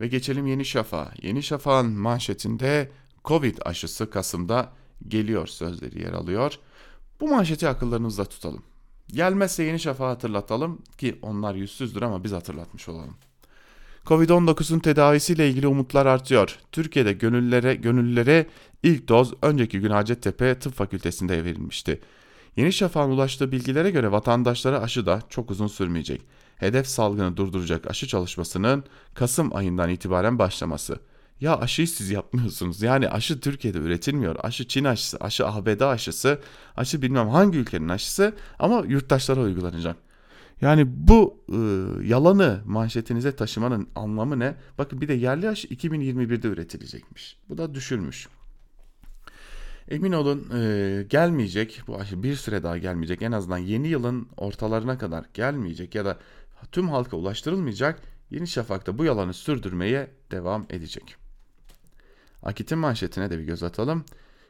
[0.00, 1.12] Ve geçelim Yeni Şafak'a.
[1.22, 2.90] Yeni Şafak'ın manşetinde
[3.24, 4.72] Covid aşısı Kasım'da
[5.08, 6.58] geliyor sözleri yer alıyor.
[7.20, 8.62] Bu manşeti akıllarınızda tutalım.
[9.08, 13.16] Gelmezse Yeni Şafak'ı hatırlatalım ki onlar yüzsüzdür ama biz hatırlatmış olalım.
[14.06, 16.58] Covid-19'un tedavisiyle ilgili umutlar artıyor.
[16.72, 18.46] Türkiye'de gönüllere, gönüllülere
[18.82, 22.00] ilk doz önceki gün Hacettepe Tıp Fakültesi'nde verilmişti.
[22.56, 26.22] Yeni Şafak'ın ulaştığı bilgilere göre vatandaşlara aşı da çok uzun sürmeyecek.
[26.60, 30.98] Hedef salgını durduracak aşı çalışmasının Kasım ayından itibaren başlaması.
[31.40, 32.82] Ya aşıyı siz yapmıyorsunuz.
[32.82, 34.36] Yani aşı Türkiye'de üretilmiyor.
[34.42, 36.40] Aşı Çin aşısı, aşı ABD aşısı,
[36.76, 39.96] aşı bilmem hangi ülkenin aşısı ama yurttaşlara uygulanacak.
[40.60, 41.56] Yani bu e,
[42.08, 44.54] yalanı manşetinize taşımanın anlamı ne?
[44.78, 47.36] Bakın bir de yerli aşı 2021'de üretilecekmiş.
[47.48, 48.28] Bu da düşülmüş.
[49.90, 53.22] Emin olun e, gelmeyecek bu aşı bir süre daha gelmeyecek.
[53.22, 56.18] En azından yeni yılın ortalarına kadar gelmeyecek ya da
[56.72, 58.02] tüm halka ulaştırılmayacak.
[58.30, 61.16] Yeni Şafak'ta bu yalanı sürdürmeye devam edecek.
[62.42, 64.04] Akit'in manşetine de bir göz atalım.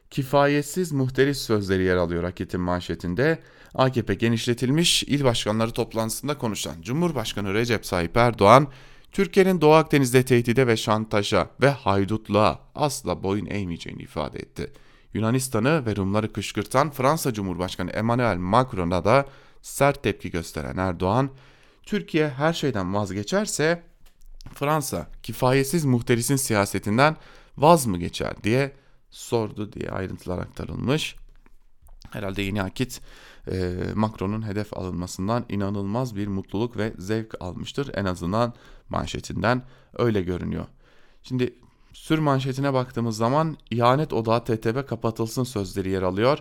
[0.09, 3.39] Kifayetsiz muhteris sözleri yer alıyor Akit'in manşetinde.
[3.73, 8.67] AKP genişletilmiş il başkanları toplantısında konuşan Cumhurbaşkanı Recep Tayyip Erdoğan,
[9.11, 14.71] Türkiye'nin Doğu Akdeniz'de tehdide ve şantaja ve haydutluğa asla boyun eğmeyeceğini ifade etti.
[15.13, 19.25] Yunanistan'ı ve Rumları kışkırtan Fransa Cumhurbaşkanı Emmanuel Macron'a da
[19.61, 21.29] sert tepki gösteren Erdoğan,
[21.91, 23.83] Türkiye her şeyden vazgeçerse
[24.53, 27.17] Fransa kifayetsiz muhterisin siyasetinden
[27.57, 28.75] vaz mı geçer diye
[29.09, 31.15] sordu diye ayrıntılar aktarılmış.
[32.11, 33.01] Herhalde yeni akit
[33.51, 37.91] e, Macron'un hedef alınmasından inanılmaz bir mutluluk ve zevk almıştır.
[37.93, 38.53] En azından
[38.89, 40.65] manşetinden öyle görünüyor.
[41.23, 41.55] Şimdi
[41.93, 46.39] sür manşetine baktığımız zaman ihanet odağı TTB kapatılsın sözleri yer alıyor.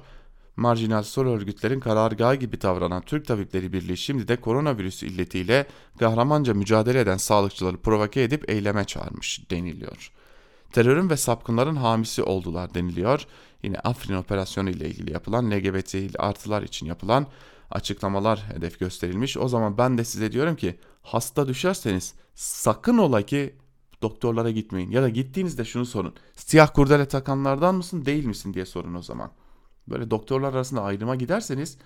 [0.57, 5.67] Marjinal sol örgütlerin karargahı gibi davranan Türk Tabipleri Birliği şimdi de koronavirüsü illetiyle
[5.99, 10.13] kahramanca mücadele eden sağlıkçıları provoke edip eyleme çağırmış deniliyor
[10.73, 13.27] terörün ve sapkınların hamisi oldular deniliyor.
[13.63, 17.27] Yine Afrin operasyonu ile ilgili yapılan LGBT artılar için yapılan
[17.71, 19.37] açıklamalar hedef gösterilmiş.
[19.37, 23.55] O zaman ben de size diyorum ki hasta düşerseniz sakın ola ki
[24.03, 24.91] doktorlara gitmeyin.
[24.91, 26.15] Ya da gittiğinizde şunu sorun.
[26.37, 29.31] Siyah kurdele takanlardan mısın değil misin diye sorun o zaman.
[29.88, 31.79] Böyle doktorlar arasında ayrıma giderseniz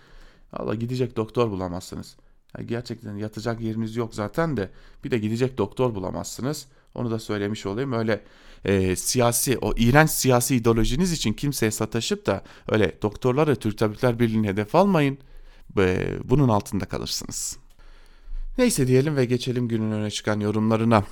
[0.52, 2.16] Allah gidecek doktor bulamazsınız.
[2.58, 4.70] Yani gerçekten yatacak yeriniz yok zaten de
[5.04, 6.66] bir de gidecek doktor bulamazsınız.
[6.94, 7.92] Onu da söylemiş olayım.
[7.92, 8.24] Öyle
[8.64, 14.48] e, siyasi o iğrenç siyasi ideolojiniz için kimseye sataşıp da öyle doktorları Türk Tabipler Birliği'ne
[14.48, 15.18] hedef almayın.
[15.78, 17.58] E, bunun altında kalırsınız.
[18.58, 21.04] Neyse diyelim ve geçelim günün öne çıkan yorumlarına.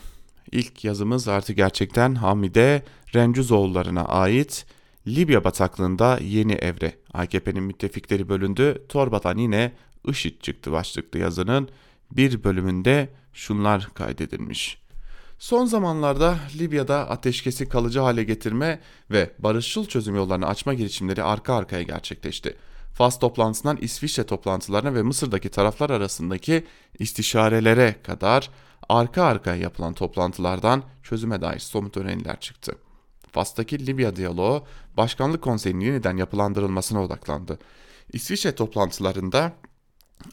[0.53, 2.83] İlk yazımız artık gerçekten Hamide
[3.15, 4.67] Remcuzoğullarına ait
[5.07, 6.93] Libya bataklığında yeni evre.
[7.13, 8.87] AKP'nin müttefikleri bölündü.
[8.89, 9.73] Torbadan yine
[10.07, 11.69] IŞİD çıktı başlıklı yazının
[12.13, 14.83] bir bölümünde şunlar kaydedilmiş.
[15.39, 21.83] Son zamanlarda Libya'da ateşkesi kalıcı hale getirme ve barışçıl çözüm yollarını açma girişimleri arka arkaya
[21.83, 22.57] gerçekleşti.
[22.95, 26.67] Fas toplantısından İsviçre toplantılarına ve Mısır'daki taraflar arasındaki
[26.99, 28.51] istişarelere kadar
[28.89, 32.77] arka arkaya yapılan toplantılardan çözüme dair somut öneriler çıktı.
[33.33, 34.65] Fas'taki Libya diyaloğu
[34.97, 37.59] Başkanlık Konseyi'nin yeniden yapılandırılmasına odaklandı.
[38.13, 39.53] İsviçre toplantılarında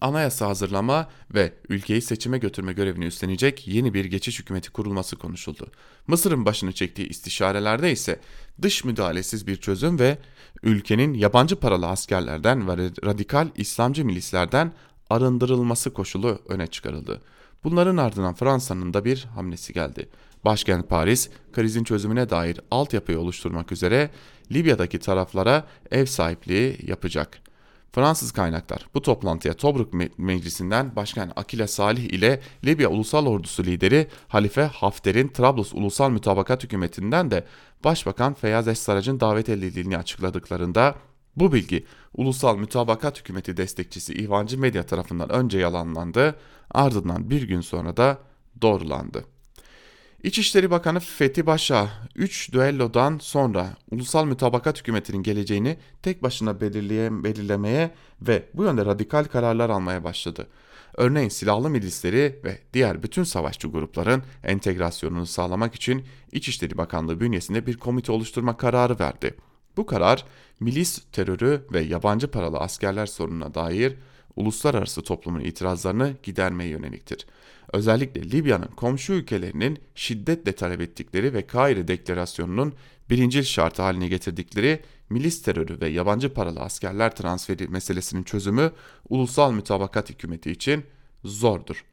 [0.02, 5.72] anayasa hazırlama ve ülkeyi seçime götürme görevini üstlenecek yeni bir geçiş hükümeti kurulması konuşuldu.
[6.08, 8.20] Mısır'ın başını çektiği istişarelerde ise
[8.62, 10.18] dış müdahalesiz bir çözüm ve
[10.64, 14.74] ülkenin yabancı paralı askerlerden ve radikal İslamcı milislerden
[15.10, 17.22] arındırılması koşulu öne çıkarıldı.
[17.64, 20.10] Bunların ardından Fransa'nın da bir hamlesi geldi.
[20.46, 24.10] Başkent Paris, krizin çözümüne dair altyapıyı oluşturmak üzere
[24.52, 27.42] Libya'daki taraflara ev sahipliği yapacak.
[27.92, 34.64] Fransız kaynaklar bu toplantıya Tobruk Meclisi'nden Başkan Akile Salih ile Libya Ulusal Ordusu lideri Halife
[34.64, 37.46] Hafter'in Trablus Ulusal Mütabakat Hükümeti'nden de
[37.84, 40.96] Başbakan Feyyaz Esarac'ın davet edildiğini açıkladıklarında
[41.36, 46.36] bu bilgi Ulusal Mütabakat Hükümeti destekçisi İhvancı Medya tarafından önce yalanlandı
[46.72, 48.18] ardından bir gün sonra da
[48.62, 49.26] doğrulandı.
[50.24, 58.44] İçişleri Bakanı Fethi Başa 3 düellodan sonra ulusal mütabakat hükümetinin geleceğini tek başına belirlemeye ve
[58.54, 60.48] bu yönde radikal kararlar almaya başladı.
[60.98, 67.78] Örneğin silahlı milisleri ve diğer bütün savaşçı grupların entegrasyonunu sağlamak için İçişleri Bakanlığı bünyesinde bir
[67.78, 69.36] komite oluşturma kararı verdi.
[69.78, 70.26] Bu karar
[70.60, 73.96] milis terörü ve yabancı paralı askerler sorununa dair
[74.36, 77.26] uluslararası toplumun itirazlarını gidermeye yöneliktir
[77.74, 82.74] özellikle Libya'nın komşu ülkelerinin şiddetle talep ettikleri ve Kahire Deklarasyonu'nun
[83.10, 88.72] birincil şartı haline getirdikleri milis terörü ve yabancı paralı askerler transferi meselesinin çözümü
[89.10, 90.86] ulusal mütabakat hükümeti için
[91.24, 91.86] zordur.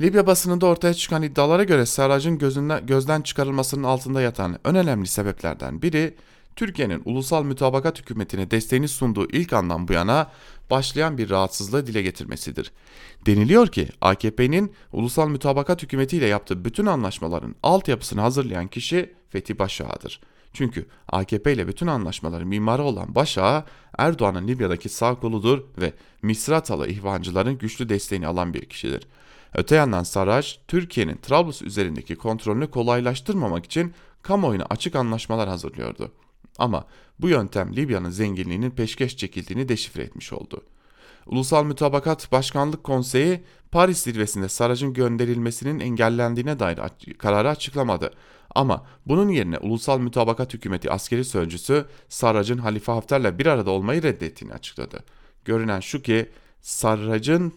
[0.00, 2.38] Libya basınında ortaya çıkan iddialara göre Sarrac'ın
[2.86, 6.14] gözden çıkarılmasının altında yatan en önemli sebeplerden biri
[6.56, 10.30] Türkiye'nin ulusal mütabakat hükümetine desteğini sunduğu ilk andan bu yana
[10.70, 12.72] başlayan bir rahatsızlığı dile getirmesidir.
[13.26, 20.20] Deniliyor ki AKP'nin ulusal mütabakat hükümetiyle yaptığı bütün anlaşmaların altyapısını hazırlayan kişi Fethi Başağ'dır.
[20.52, 23.64] Çünkü AKP ile bütün anlaşmaların mimarı olan Başağı
[23.98, 25.92] Erdoğan'ın Libya'daki sağ koludur ve
[26.22, 29.06] Misratalı ihvancıların güçlü desteğini alan bir kişidir.
[29.54, 36.12] Öte yandan Sarraj, Türkiye'nin Trablus üzerindeki kontrolünü kolaylaştırmamak için kamuoyuna açık anlaşmalar hazırlıyordu.
[36.60, 36.84] Ama
[37.20, 40.64] bu yöntem Libya'nın zenginliğinin peşkeş çekildiğini deşifre etmiş oldu.
[41.26, 43.40] Ulusal Mütabakat Başkanlık Konseyi
[43.70, 46.78] Paris zirvesinde Sarraj'ın gönderilmesinin engellendiğine dair
[47.18, 48.10] kararı açıklamadı.
[48.54, 54.54] Ama bunun yerine Ulusal Mütabakat Hükümeti askeri sözcüsü Sarraj'ın Halife Hafter'le bir arada olmayı reddettiğini
[54.54, 55.04] açıkladı.
[55.44, 56.30] Görünen şu ki
[56.60, 57.52] Sarraj'ın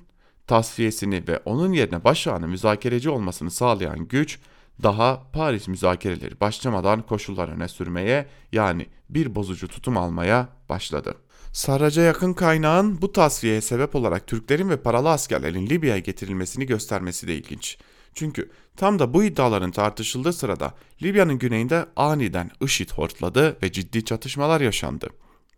[0.48, 4.40] tasfiyesini ve onun yerine başağının müzakereci olmasını sağlayan güç
[4.84, 11.16] daha Paris müzakereleri başlamadan koşullar öne sürmeye yani bir bozucu tutum almaya başladı.
[11.54, 17.36] Sarrac'a yakın kaynağın bu tasfiyeye sebep olarak Türklerin ve paralı askerlerin Libya'ya getirilmesini göstermesi de
[17.36, 17.78] ilginç.
[18.14, 24.62] Çünkü tam da bu iddiaların tartışıldığı sırada Libya'nın güneyinde aniden IŞİD hortladı ve ciddi çatışmalar
[24.62, 25.10] yaşandı.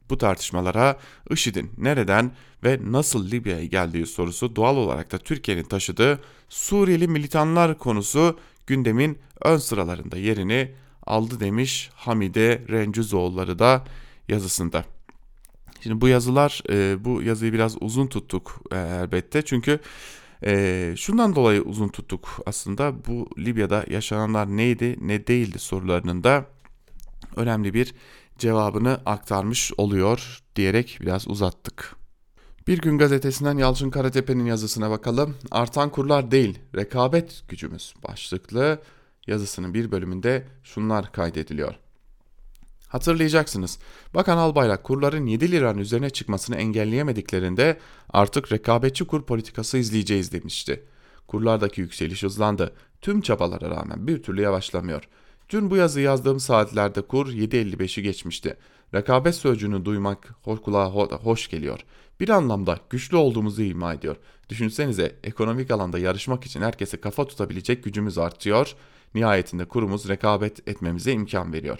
[0.09, 0.99] Bu tartışmalara
[1.29, 2.31] IŞİD'in nereden
[2.63, 9.57] ve nasıl Libya'ya geldiği sorusu doğal olarak da Türkiye'nin taşıdığı Suriyeli militanlar konusu gündemin ön
[9.57, 10.71] sıralarında yerini
[11.05, 13.83] aldı demiş Hamide Rencüzoğulları da
[14.27, 14.85] yazısında.
[15.81, 19.79] Şimdi bu yazılar, e, bu yazıyı biraz uzun tuttuk e, elbette çünkü
[20.45, 26.45] e, şundan dolayı uzun tuttuk aslında bu Libya'da yaşananlar neydi ne değildi sorularının da
[27.35, 27.93] önemli bir
[28.37, 31.95] cevabını aktarmış oluyor diyerek biraz uzattık.
[32.67, 35.35] Bir gün gazetesinden Yalçın Karatepe'nin yazısına bakalım.
[35.51, 38.81] Artan kurlar değil, rekabet gücümüz başlıklı
[39.27, 41.75] yazısının bir bölümünde şunlar kaydediliyor.
[42.87, 43.79] Hatırlayacaksınız.
[44.13, 50.83] Bakan Albayrak kurların 7 liranın üzerine çıkmasını engelleyemediklerinde artık rekabetçi kur politikası izleyeceğiz demişti.
[51.27, 52.73] Kurlardaki yükseliş hızlandı.
[53.01, 55.09] Tüm çabalara rağmen bir türlü yavaşlamıyor.
[55.49, 58.57] Dün bu yazı yazdığım saatlerde kur 7.55'i geçmişti.
[58.93, 60.85] Rekabet sözcüğünü duymak kulağa
[61.23, 61.79] hoş geliyor.
[62.19, 64.15] Bir anlamda güçlü olduğumuzu ima ediyor.
[64.49, 68.75] Düşünsenize ekonomik alanda yarışmak için herkese kafa tutabilecek gücümüz artıyor.
[69.15, 71.79] Nihayetinde kurumuz rekabet etmemize imkan veriyor.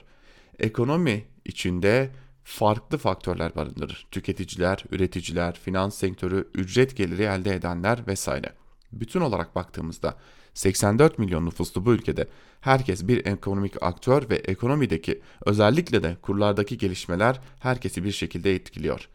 [0.60, 2.10] Ekonomi içinde
[2.44, 4.08] farklı faktörler barındırır.
[4.12, 8.54] Tüketiciler, üreticiler, finans sektörü, ücret geliri elde edenler vesaire.
[8.92, 10.18] Bütün olarak baktığımızda
[10.54, 12.28] 84 milyon nüfuslu bu ülkede
[12.62, 19.10] herkes bir ekonomik aktör ve ekonomideki özellikle de kurlardaki gelişmeler herkesi bir şekilde etkiliyor.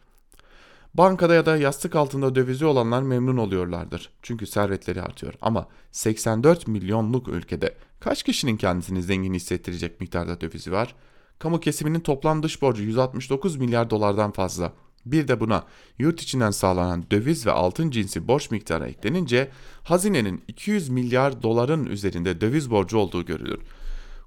[0.93, 4.09] Bankada ya da yastık altında dövizi olanlar memnun oluyorlardır.
[4.21, 5.33] Çünkü servetleri artıyor.
[5.41, 10.95] Ama 84 milyonluk ülkede kaç kişinin kendisini zengin hissettirecek miktarda dövizi var?
[11.39, 14.73] Kamu kesiminin toplam dış borcu 169 milyar dolardan fazla.
[15.05, 15.63] Bir de buna
[15.99, 19.49] yurt içinden sağlanan döviz ve altın cinsi borç miktarı eklenince
[19.83, 23.59] hazinenin 200 milyar doların üzerinde döviz borcu olduğu görülür.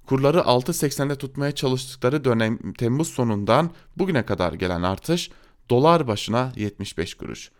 [0.05, 5.31] Kurları 6.80'de tutmaya çalıştıkları dönem Temmuz sonundan bugüne kadar gelen artış
[5.69, 7.51] dolar başına 75 kuruş.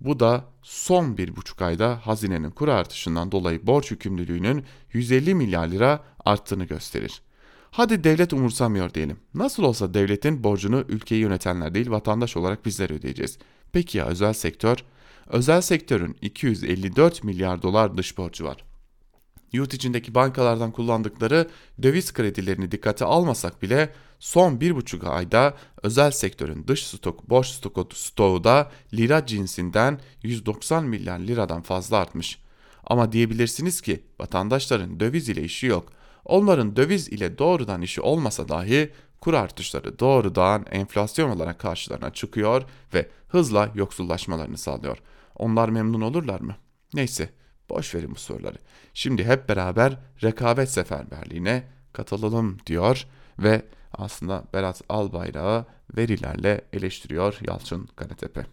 [0.00, 6.04] Bu da son bir buçuk ayda hazinenin kur artışından dolayı borç yükümlülüğünün 150 milyar lira
[6.24, 7.22] arttığını gösterir.
[7.70, 9.16] Hadi devlet umursamıyor diyelim.
[9.34, 13.38] Nasıl olsa devletin borcunu ülkeyi yönetenler değil vatandaş olarak bizler ödeyeceğiz.
[13.72, 14.84] Peki ya özel sektör?
[15.26, 18.71] Özel sektörün 254 milyar dolar dış borcu var.
[19.52, 21.48] Yurt içindeki bankalardan kullandıkları
[21.82, 27.88] döviz kredilerini dikkate almasak bile son bir buçuk ayda özel sektörün dış stok, borç stoku,
[27.94, 32.38] stoğu da lira cinsinden 190 milyar liradan fazla artmış.
[32.84, 35.92] Ama diyebilirsiniz ki vatandaşların döviz ile işi yok.
[36.24, 38.90] Onların döviz ile doğrudan işi olmasa dahi
[39.20, 42.62] kur artışları doğrudan enflasyon olarak karşılarına çıkıyor
[42.94, 44.98] ve hızla yoksullaşmalarını sağlıyor.
[45.36, 46.56] Onlar memnun olurlar mı?
[46.94, 47.30] Neyse
[47.72, 48.56] boş verin bu soruları.
[48.94, 53.06] Şimdi hep beraber rekabet seferberliğine katılalım diyor
[53.38, 53.62] ve
[53.92, 55.66] aslında Berat Albayrak'ı
[55.96, 58.46] verilerle eleştiriyor Yalçın Karatepe.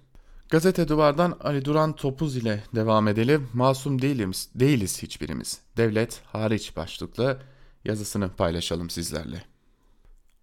[0.49, 3.47] Gazete Duvar'dan Ali Duran Topuz ile devam edelim.
[3.53, 5.61] Masum değiliz, değiliz hiçbirimiz.
[5.77, 7.41] Devlet hariç başlıklı
[7.85, 9.43] yazısını paylaşalım sizlerle.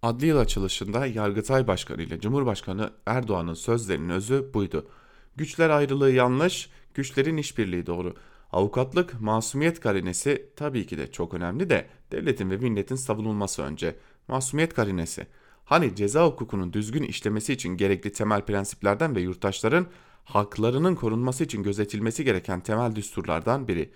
[0.03, 4.89] Adli yıl açılışında Yargıtay Başkanı ile Cumhurbaşkanı Erdoğan'ın sözlerinin özü buydu.
[5.37, 8.15] Güçler ayrılığı yanlış, güçlerin işbirliği doğru.
[8.57, 13.97] Avukatlık, masumiyet karinesi tabii ki de çok önemli de devletin ve milletin savunulması önce.
[14.29, 15.27] Masumiyet karinesi.
[15.65, 19.87] Hani ceza hukukunun düzgün işlemesi için gerekli temel prensiplerden ve yurttaşların
[20.25, 23.91] haklarının korunması için gözetilmesi gereken temel düsturlardan biri.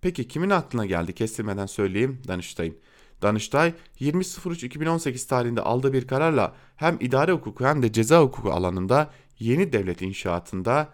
[0.00, 2.76] Peki kimin aklına geldi kestirmeden söyleyeyim Danıştay'ın.
[3.22, 9.72] Danıştay 20.03.2018 tarihinde aldığı bir kararla hem idare hukuku hem de ceza hukuku alanında yeni
[9.72, 10.88] devlet inşaatında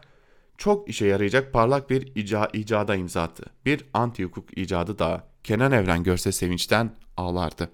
[0.63, 3.45] çok işe yarayacak parlak bir ica, icada imza attı.
[3.67, 7.69] Bir anti hukuk icadı da Kenan Evren görse sevinçten ağlardı.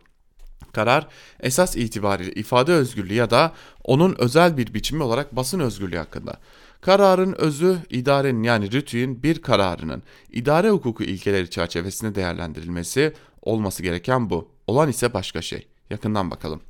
[0.72, 1.06] Karar
[1.40, 3.52] esas itibariyle ifade özgürlüğü ya da
[3.84, 6.40] onun özel bir biçimi olarak basın özgürlüğü hakkında.
[6.80, 14.48] Kararın özü idarenin yani rütüğün bir kararının idare hukuku ilkeleri çerçevesinde değerlendirilmesi olması gereken bu.
[14.66, 15.66] Olan ise başka şey.
[15.90, 16.60] Yakından bakalım.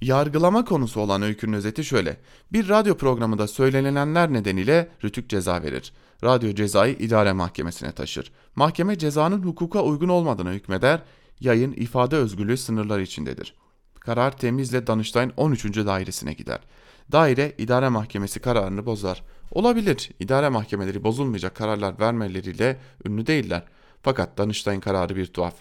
[0.00, 2.16] Yargılama konusu olan öykünün özeti şöyle.
[2.52, 5.92] Bir radyo programında söylenilenler nedeniyle rütük ceza verir.
[6.24, 8.32] Radyo cezayı idare mahkemesine taşır.
[8.56, 11.02] Mahkeme cezanın hukuka uygun olmadığını hükmeder.
[11.40, 13.54] Yayın ifade özgürlüğü sınırları içindedir.
[14.00, 15.64] Karar temizle Danıştay'ın 13.
[15.64, 16.60] dairesine gider.
[17.12, 19.22] Daire idare mahkemesi kararını bozar.
[19.50, 23.64] Olabilir idare mahkemeleri bozulmayacak kararlar vermeleriyle ünlü değiller.
[24.02, 25.54] Fakat Danıştay'ın kararı bir tuhaf.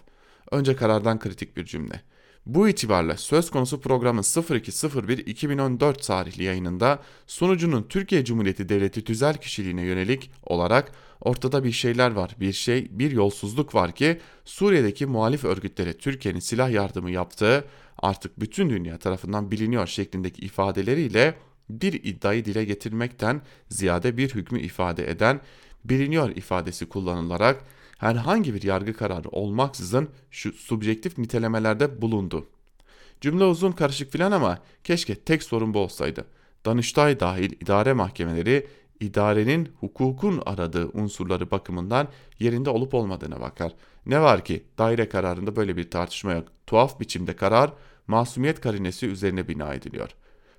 [0.51, 2.01] Önce karardan kritik bir cümle.
[2.45, 10.31] Bu itibarla söz konusu programın 02.01.2014 tarihli yayınında sunucunun Türkiye Cumhuriyeti Devleti tüzel kişiliğine yönelik
[10.43, 10.91] olarak
[11.21, 16.71] ortada bir şeyler var, bir şey, bir yolsuzluk var ki Suriye'deki muhalif örgütlere Türkiye'nin silah
[16.71, 17.65] yardımı yaptığı
[17.97, 21.35] artık bütün dünya tarafından biliniyor şeklindeki ifadeleriyle
[21.69, 25.41] bir iddiayı dile getirmekten ziyade bir hükmü ifade eden
[25.85, 27.63] biliniyor ifadesi kullanılarak
[27.97, 32.47] herhangi bir yargı kararı olmaksızın şu subjektif nitelemelerde bulundu.
[33.21, 36.25] Cümle uzun karışık filan ama keşke tek sorun bu olsaydı.
[36.65, 38.67] Danıştay dahil idare mahkemeleri
[38.99, 42.07] idarenin hukukun aradığı unsurları bakımından
[42.39, 43.71] yerinde olup olmadığına bakar.
[44.05, 46.47] Ne var ki daire kararında böyle bir tartışma yok.
[46.67, 47.73] Tuhaf biçimde karar
[48.07, 50.09] masumiyet karinesi üzerine bina ediliyor.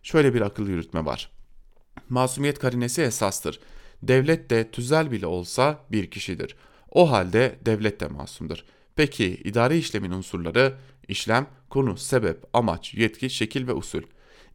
[0.03, 1.31] Şöyle bir akıl yürütme var.
[2.09, 3.61] Masumiyet karinesi esastır.
[4.03, 6.57] Devlet de tüzel bile olsa bir kişidir.
[6.97, 8.65] O halde devlet de masumdur.
[8.95, 10.75] Peki idari işlemin unsurları
[11.09, 14.03] işlem, konu, sebep, amaç, yetki, şekil ve usul.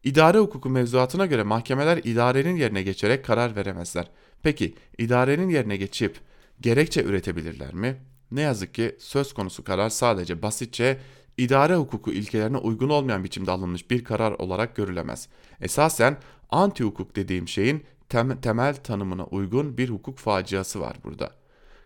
[0.03, 4.11] İdare hukuku mevzuatına göre mahkemeler idarenin yerine geçerek karar veremezler.
[4.43, 6.19] Peki idarenin yerine geçip
[6.61, 7.97] gerekçe üretebilirler mi?
[8.31, 10.97] Ne yazık ki söz konusu karar sadece basitçe
[11.37, 15.27] idare hukuku ilkelerine uygun olmayan biçimde alınmış bir karar olarak görülemez.
[15.59, 16.17] Esasen
[16.49, 21.40] anti hukuk dediğim şeyin tem temel tanımına uygun bir hukuk faciası var burada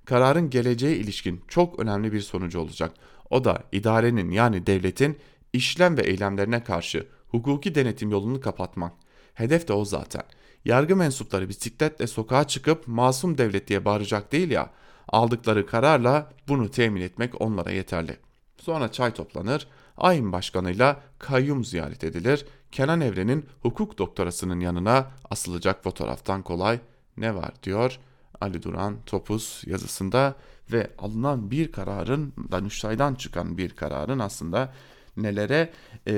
[0.05, 2.91] kararın geleceğe ilişkin çok önemli bir sonucu olacak.
[3.29, 5.17] O da idarenin yani devletin
[5.53, 8.93] işlem ve eylemlerine karşı hukuki denetim yolunu kapatmak.
[9.33, 10.23] Hedef de o zaten.
[10.65, 14.69] Yargı mensupları bisikletle sokağa çıkıp masum devlet diye bağıracak değil ya,
[15.07, 18.17] aldıkları kararla bunu temin etmek onlara yeterli.
[18.57, 26.41] Sonra çay toplanır, ayın başkanıyla kayyum ziyaret edilir, Kenan Evren'in hukuk doktorasının yanına asılacak fotoğraftan
[26.41, 26.79] kolay
[27.17, 27.99] ne var diyor
[28.41, 30.35] Ali Duran Topuz yazısında
[30.71, 34.73] ve alınan bir kararın Danıştay'dan çıkan bir kararın aslında
[35.17, 35.69] nelere
[36.07, 36.15] e,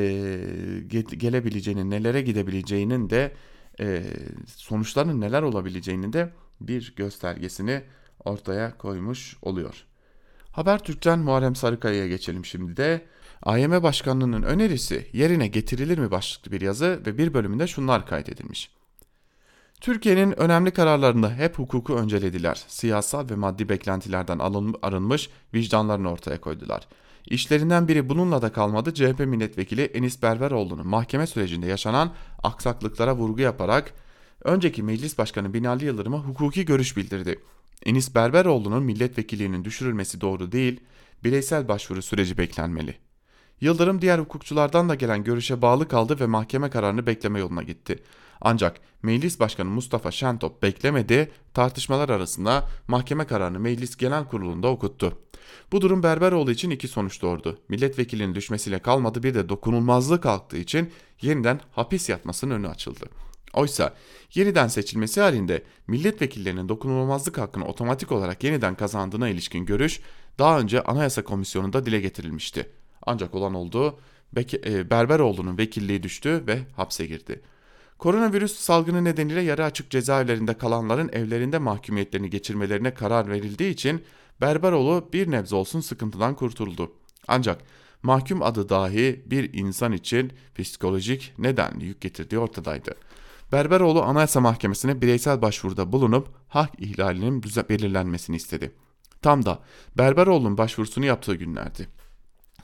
[1.17, 3.33] gelebileceğini, nelere gidebileceğinin de
[3.79, 4.03] e,
[4.45, 6.29] sonuçların neler olabileceğinin de
[6.61, 7.83] bir göstergesini
[8.25, 9.85] ortaya koymuş oluyor.
[10.51, 13.05] Habertürk'ten Muharrem Sarıkaya'ya geçelim şimdi de.
[13.43, 18.76] AYM Başkanlığı'nın önerisi yerine getirilir mi başlıklı bir yazı ve bir bölümünde şunlar kaydedilmiş.
[19.81, 22.63] Türkiye'nin önemli kararlarında hep hukuku öncelediler.
[22.67, 24.39] Siyasal ve maddi beklentilerden
[24.81, 26.87] arınmış vicdanlarını ortaya koydular.
[27.25, 28.93] İşlerinden biri bununla da kalmadı.
[28.93, 32.13] CHP milletvekili Enis Berberoğlu'nun mahkeme sürecinde yaşanan
[32.43, 33.93] aksaklıklara vurgu yaparak
[34.43, 37.39] önceki meclis başkanı Binali Yıldırım'a hukuki görüş bildirdi.
[37.85, 40.79] Enis Berberoğlu'nun milletvekilliğinin düşürülmesi doğru değil,
[41.23, 42.95] bireysel başvuru süreci beklenmeli.
[43.61, 48.03] Yıldırım diğer hukukçulardan da gelen görüşe bağlı kaldı ve mahkeme kararını bekleme yoluna gitti.
[48.41, 55.17] Ancak Meclis Başkanı Mustafa Şentop beklemedi, tartışmalar arasında mahkeme kararını Meclis Genel Kurulu'nda okuttu.
[55.71, 57.59] Bu durum Berberoğlu için iki sonuç doğurdu.
[57.69, 63.05] Milletvekilinin düşmesiyle kalmadı bir de dokunulmazlık kalktığı için yeniden hapis yatmasının önü açıldı.
[63.53, 63.93] Oysa
[64.33, 70.01] yeniden seçilmesi halinde milletvekillerinin dokunulmazlık hakkını otomatik olarak yeniden kazandığına ilişkin görüş
[70.39, 72.69] daha önce Anayasa Komisyonu'nda dile getirilmişti.
[73.01, 73.99] Ancak olan oldu,
[74.37, 77.41] e, Berberoğlu'nun vekilliği düştü ve hapse girdi.
[77.99, 84.03] Koronavirüs salgını nedeniyle yarı açık cezaevlerinde kalanların evlerinde mahkumiyetlerini geçirmelerine karar verildiği için
[84.41, 86.91] Berberoğlu bir nebze olsun sıkıntıdan kurtuldu.
[87.27, 87.61] Ancak
[88.03, 92.95] mahkum adı dahi bir insan için psikolojik neden yük getirdiği ortadaydı.
[93.51, 98.71] Berberoğlu Anayasa Mahkemesi'ne bireysel başvuruda bulunup hak ihlalinin belirlenmesini istedi.
[99.21, 99.59] Tam da
[99.97, 101.96] Berberoğlu'nun başvurusunu yaptığı günlerdi.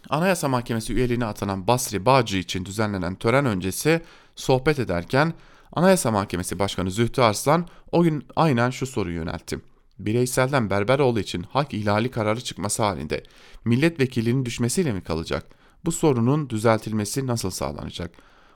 [0.10, 4.01] Anayasa Mahkemesi üyeliğine atanan Basri Bağcı için düzenlenen tören öncesi
[4.36, 5.34] sohbet ederken
[5.74, 9.60] Anayasa Mahkemesi Başkanı Zühtü Arslan o gün aynen şu soruyu yöneltti.
[9.99, 13.24] Bireyselden Berberoğlu için hak ihlali kararı çıkması halinde
[13.66, 15.45] milletvekilinin düşmesiyle mi kalacak?
[15.86, 18.12] Bu sorunun düzeltilmesi nasıl sağlanacak?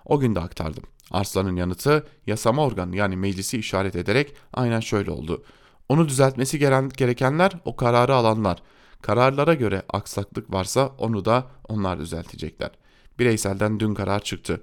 [0.06, 0.84] O gün de aktardım.
[1.12, 5.44] Arslan'ın yanıtı yasama organı yani meclisi işaret ederek aynen şöyle oldu.
[5.90, 6.60] Onu düzeltmesi
[6.98, 8.64] gerekenler o kararı alanlar.
[9.02, 12.72] Kararlara göre aksaklık varsa onu da onlar düzeltecekler.
[13.20, 14.62] Bireysel'den dün karar çıktı.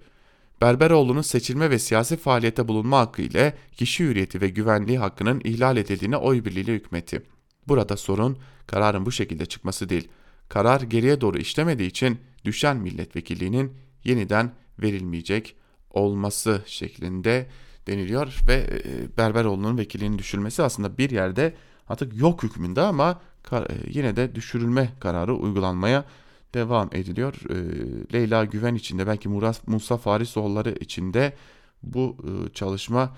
[0.60, 6.16] Berberoğlu'nun seçilme ve siyasi faaliyete bulunma hakkı ile kişi hürriyeti ve güvenliği hakkının ihlal edildiğine
[6.16, 7.22] oy birliğiyle hükmetti.
[7.68, 10.08] Burada sorun kararın bu şekilde çıkması değil.
[10.48, 13.72] Karar geriye doğru işlemediği için düşen milletvekilliğinin
[14.04, 15.56] yeniden verilmeyecek
[15.90, 17.46] olması şeklinde
[17.86, 21.54] deniliyor ve e, Berberoğlu'nun vekilliğinin düşürülmesi aslında bir yerde
[21.88, 23.20] artık yok hükmünde ama
[23.88, 26.04] yine de düşürülme kararı uygulanmaya
[26.54, 27.34] devam ediliyor.
[27.50, 27.56] E,
[28.12, 31.32] Leyla Güven içinde belki Murat, Musa Farisoğulları içinde
[31.82, 32.16] bu
[32.54, 33.16] çalışma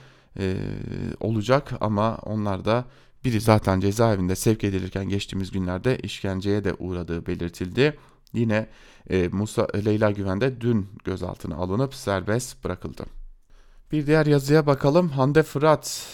[1.21, 2.85] olacak ama onlar da
[3.25, 7.99] biri zaten cezaevinde sevk edilirken geçtiğimiz günlerde işkenceye de uğradığı belirtildi.
[8.33, 8.67] Yine
[9.33, 13.05] Musa Leyla Güven de dün gözaltına alınıp serbest bırakıldı.
[13.93, 15.09] Bir diğer yazıya bakalım.
[15.09, 16.07] Hande Fırat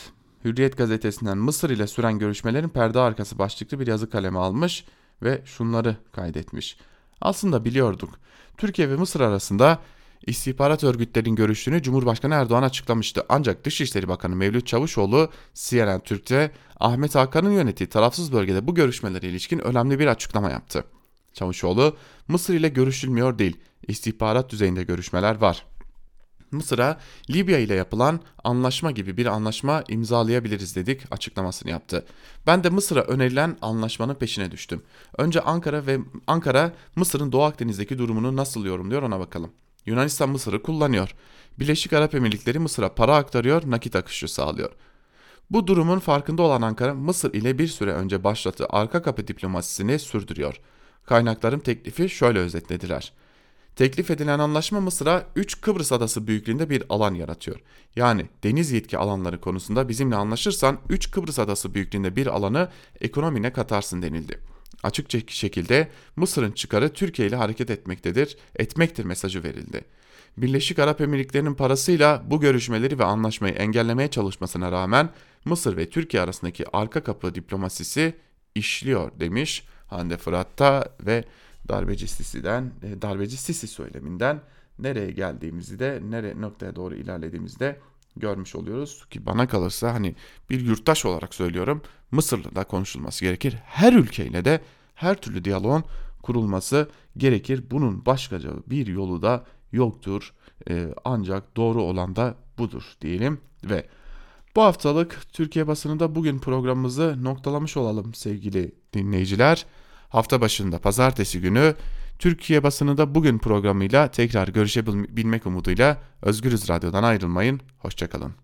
[0.45, 4.85] Hürriyet gazetesinden Mısır ile süren görüşmelerin perde arkası başlıklı bir yazı kaleme almış
[5.23, 6.77] ve şunları kaydetmiş.
[7.21, 8.11] Aslında biliyorduk.
[8.57, 9.79] Türkiye ve Mısır arasında
[10.27, 13.25] istihbarat örgütlerinin görüştüğünü Cumhurbaşkanı Erdoğan açıklamıştı.
[13.29, 19.59] Ancak Dışişleri Bakanı Mevlüt Çavuşoğlu CNN Türk'te Ahmet Hakan'ın yönettiği tarafsız bölgede bu görüşmelere ilişkin
[19.59, 20.85] önemli bir açıklama yaptı.
[21.33, 21.97] Çavuşoğlu,
[22.29, 23.57] Mısır ile görüşülmüyor değil,
[23.89, 25.67] istihbarat düzeyinde görüşmeler var.
[26.53, 26.99] Mısır'a
[27.31, 32.07] Libya ile yapılan anlaşma gibi bir anlaşma imzalayabiliriz dedik açıklamasını yaptı.
[32.47, 34.83] Ben de Mısır'a önerilen anlaşmanın peşine düştüm.
[35.19, 39.51] Önce Ankara ve Ankara Mısır'ın Doğu Akdeniz'deki durumunu nasıl yorumluyor ona bakalım.
[39.87, 41.15] Yunanistan Mısır'ı kullanıyor.
[41.59, 44.71] Birleşik Arap Emirlikleri Mısır'a para aktarıyor, nakit akışı sağlıyor.
[45.51, 50.61] Bu durumun farkında olan Ankara, Mısır ile bir süre önce başlattığı arka kapı diplomasisini sürdürüyor.
[51.07, 53.13] Kaynakların teklifi şöyle özetlediler.
[53.77, 57.61] Teklif edilen anlaşma Mısır'a 3 Kıbrıs adası büyüklüğünde bir alan yaratıyor.
[57.97, 62.69] Yani deniz yetki alanları konusunda bizimle anlaşırsan 3 Kıbrıs adası büyüklüğünde bir alanı
[63.01, 64.39] ekonomine katarsın denildi.
[64.83, 69.85] Açıkça şekilde Mısır'ın çıkarı Türkiye ile hareket etmektedir, etmektir mesajı verildi.
[70.37, 75.11] Birleşik Arap Emirlikleri'nin parasıyla bu görüşmeleri ve anlaşmayı engellemeye çalışmasına rağmen
[75.45, 78.15] Mısır ve Türkiye arasındaki arka kapı diplomasisi
[78.55, 81.25] işliyor demiş Hande Fırat'ta ve
[81.73, 84.41] darbeci Sisi'den, e, darbeci Sisi söyleminden
[84.79, 87.81] nereye geldiğimizi de, nere noktaya doğru ilerlediğimizi de
[88.17, 89.07] görmüş oluyoruz.
[89.11, 90.15] Ki bana kalırsa hani
[90.51, 93.55] bir yurttaş olarak söylüyorum Mısır'la da konuşulması gerekir.
[93.65, 94.61] Her ülkeyle de
[94.95, 95.85] her türlü diyaloğun
[96.23, 97.65] kurulması gerekir.
[97.71, 100.33] Bunun başkaca bir yolu da yoktur.
[100.71, 103.87] Ee, ancak doğru olan da budur diyelim ve
[104.57, 109.67] bu haftalık Türkiye basınında bugün programımızı noktalamış olalım sevgili dinleyiciler.
[110.13, 111.75] Hafta başında pazartesi günü
[112.19, 117.61] Türkiye basınında bugün programıyla tekrar görüşebilmek umuduyla Özgürüz Radyo'dan ayrılmayın.
[117.79, 118.42] Hoşçakalın.